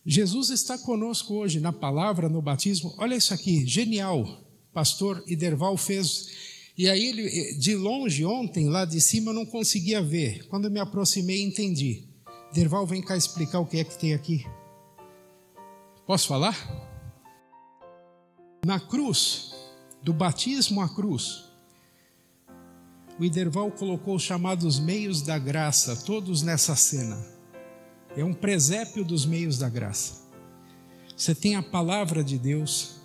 Jesus 0.06 0.50
está 0.50 0.78
conosco 0.78 1.34
hoje 1.34 1.60
na 1.60 1.74
palavra, 1.74 2.30
no 2.30 2.42
batismo. 2.42 2.94
Olha 2.98 3.16
isso 3.16 3.34
aqui, 3.34 3.66
genial 3.66 4.48
pastor 4.74 5.24
Iderval 5.28 5.76
fez. 5.78 6.30
E 6.78 6.90
aí 6.90 7.04
ele, 7.08 7.58
de 7.58 7.76
longe 7.76 8.24
ontem, 8.24 8.70
lá 8.70 8.86
de 8.86 9.02
cima, 9.02 9.32
eu 9.32 9.36
não 9.36 9.46
conseguia 9.46 10.02
ver. 10.02 10.48
Quando 10.48 10.66
eu 10.66 10.72
me 10.72 10.80
aproximei, 10.80 11.42
entendi. 11.42 12.08
Iderval, 12.52 12.86
vem 12.86 13.02
cá 13.02 13.18
explicar 13.18 13.60
o 13.60 13.66
que 13.66 13.78
é 13.78 13.84
que 13.84 14.00
tem 14.00 14.14
aqui. 14.14 14.46
Posso 16.06 16.28
falar? 16.28 16.56
Na 18.66 18.80
cruz, 18.80 19.52
do 20.02 20.14
batismo 20.14 20.82
à 20.82 20.88
cruz, 20.88 21.44
o 23.20 23.26
Iderval 23.26 23.70
colocou 23.70 24.16
os 24.16 24.24
chamados 24.24 24.80
meios 24.80 25.22
da 25.22 25.38
graça, 25.38 25.94
todos 26.06 26.42
nessa 26.42 26.74
cena. 26.74 27.18
É 28.16 28.24
um 28.24 28.34
presépio 28.34 29.04
dos 29.04 29.26
meios 29.26 29.58
da 29.58 29.68
graça. 29.68 30.22
Você 31.18 31.36
tem 31.36 31.58
a 31.58 31.62
palavra 31.62 32.24
de 32.24 32.38
Deus, 32.38 33.02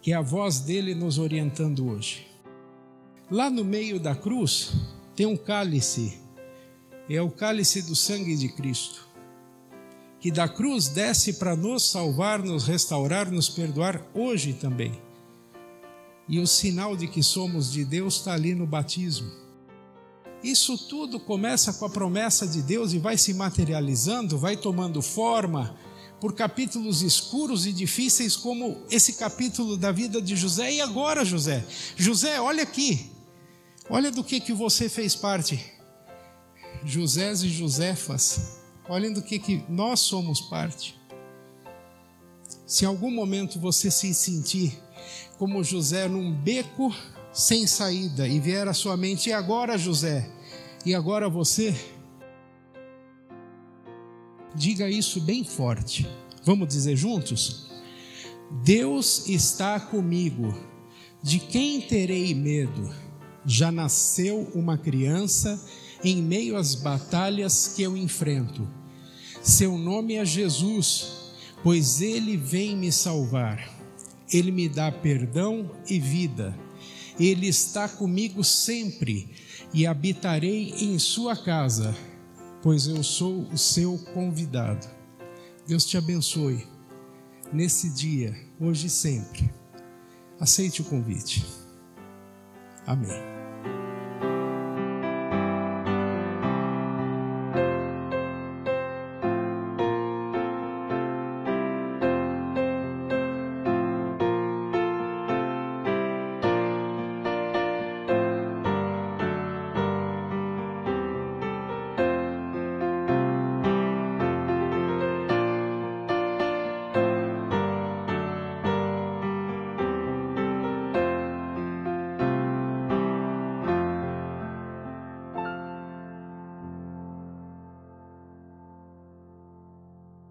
que 0.00 0.10
é 0.10 0.14
a 0.14 0.22
voz 0.22 0.60
dele 0.60 0.94
nos 0.94 1.18
orientando 1.18 1.86
hoje. 1.86 2.26
Lá 3.30 3.50
no 3.50 3.62
meio 3.62 4.00
da 4.00 4.14
cruz 4.14 4.72
tem 5.14 5.26
um 5.26 5.36
cálice, 5.36 6.18
é 7.10 7.20
o 7.20 7.30
cálice 7.30 7.82
do 7.82 7.94
sangue 7.94 8.36
de 8.36 8.48
Cristo, 8.48 9.06
que 10.18 10.30
da 10.30 10.48
cruz 10.48 10.88
desce 10.88 11.34
para 11.34 11.54
nos 11.54 11.90
salvar, 11.90 12.42
nos 12.42 12.66
restaurar, 12.66 13.30
nos 13.30 13.50
perdoar 13.50 14.02
hoje 14.14 14.54
também. 14.54 15.05
E 16.28 16.40
o 16.40 16.46
sinal 16.46 16.96
de 16.96 17.06
que 17.06 17.22
somos 17.22 17.70
de 17.70 17.84
Deus 17.84 18.16
está 18.16 18.32
ali 18.34 18.54
no 18.54 18.66
batismo. 18.66 19.30
Isso 20.42 20.76
tudo 20.76 21.18
começa 21.18 21.72
com 21.72 21.84
a 21.84 21.90
promessa 21.90 22.46
de 22.46 22.62
Deus 22.62 22.92
e 22.92 22.98
vai 22.98 23.16
se 23.16 23.32
materializando, 23.32 24.38
vai 24.38 24.56
tomando 24.56 25.00
forma, 25.00 25.76
por 26.20 26.34
capítulos 26.34 27.02
escuros 27.02 27.66
e 27.66 27.72
difíceis, 27.72 28.36
como 28.36 28.82
esse 28.90 29.14
capítulo 29.14 29.76
da 29.76 29.92
vida 29.92 30.20
de 30.20 30.36
José. 30.36 30.72
E 30.74 30.80
agora, 30.80 31.24
José? 31.24 31.64
José, 31.96 32.40
olha 32.40 32.62
aqui. 32.62 33.10
Olha 33.88 34.10
do 34.10 34.24
que, 34.24 34.40
que 34.40 34.52
você 34.52 34.88
fez 34.88 35.14
parte. 35.14 35.64
Josés 36.84 37.42
e 37.42 37.48
Josefas. 37.48 38.58
Olhem 38.88 39.12
do 39.12 39.22
que, 39.22 39.38
que 39.38 39.64
nós 39.68 40.00
somos 40.00 40.40
parte. 40.40 40.98
Se 42.66 42.84
em 42.84 42.88
algum 42.88 43.10
momento 43.10 43.60
você 43.60 43.90
se 43.90 44.12
sentir 44.14 44.78
como 45.38 45.62
José 45.64 46.08
num 46.08 46.32
beco 46.32 46.94
sem 47.32 47.66
saída 47.66 48.26
e 48.26 48.40
vier 48.40 48.66
à 48.66 48.72
sua 48.72 48.96
mente, 48.96 49.28
e 49.28 49.32
agora, 49.32 49.76
José? 49.76 50.30
E 50.84 50.94
agora 50.94 51.28
você? 51.28 51.74
Diga 54.54 54.88
isso 54.88 55.20
bem 55.20 55.44
forte. 55.44 56.08
Vamos 56.42 56.68
dizer 56.68 56.96
juntos? 56.96 57.70
Deus 58.64 59.28
está 59.28 59.78
comigo. 59.78 60.54
De 61.22 61.38
quem 61.38 61.80
terei 61.80 62.34
medo? 62.34 62.90
Já 63.44 63.70
nasceu 63.70 64.50
uma 64.54 64.78
criança 64.78 65.62
em 66.02 66.22
meio 66.22 66.56
às 66.56 66.74
batalhas 66.74 67.68
que 67.74 67.82
eu 67.82 67.96
enfrento. 67.96 68.66
Seu 69.42 69.76
nome 69.76 70.14
é 70.14 70.24
Jesus, 70.24 71.34
pois 71.62 72.00
ele 72.00 72.36
vem 72.36 72.76
me 72.76 72.90
salvar. 72.90 73.75
Ele 74.32 74.50
me 74.50 74.68
dá 74.68 74.90
perdão 74.90 75.70
e 75.88 75.98
vida. 75.98 76.56
Ele 77.18 77.48
está 77.48 77.88
comigo 77.88 78.44
sempre 78.44 79.30
e 79.72 79.86
habitarei 79.86 80.74
em 80.78 80.98
sua 80.98 81.36
casa 81.36 81.94
pois 82.66 82.88
eu 82.88 83.00
sou 83.00 83.42
o 83.52 83.56
seu 83.56 83.96
convidado. 84.12 84.88
Deus 85.68 85.86
te 85.86 85.96
abençoe 85.96 86.66
nesse 87.52 87.88
dia, 87.90 88.36
hoje 88.58 88.88
e 88.88 88.90
sempre. 88.90 89.48
Aceite 90.40 90.82
o 90.82 90.84
convite. 90.84 91.46
Amém. 92.84 93.35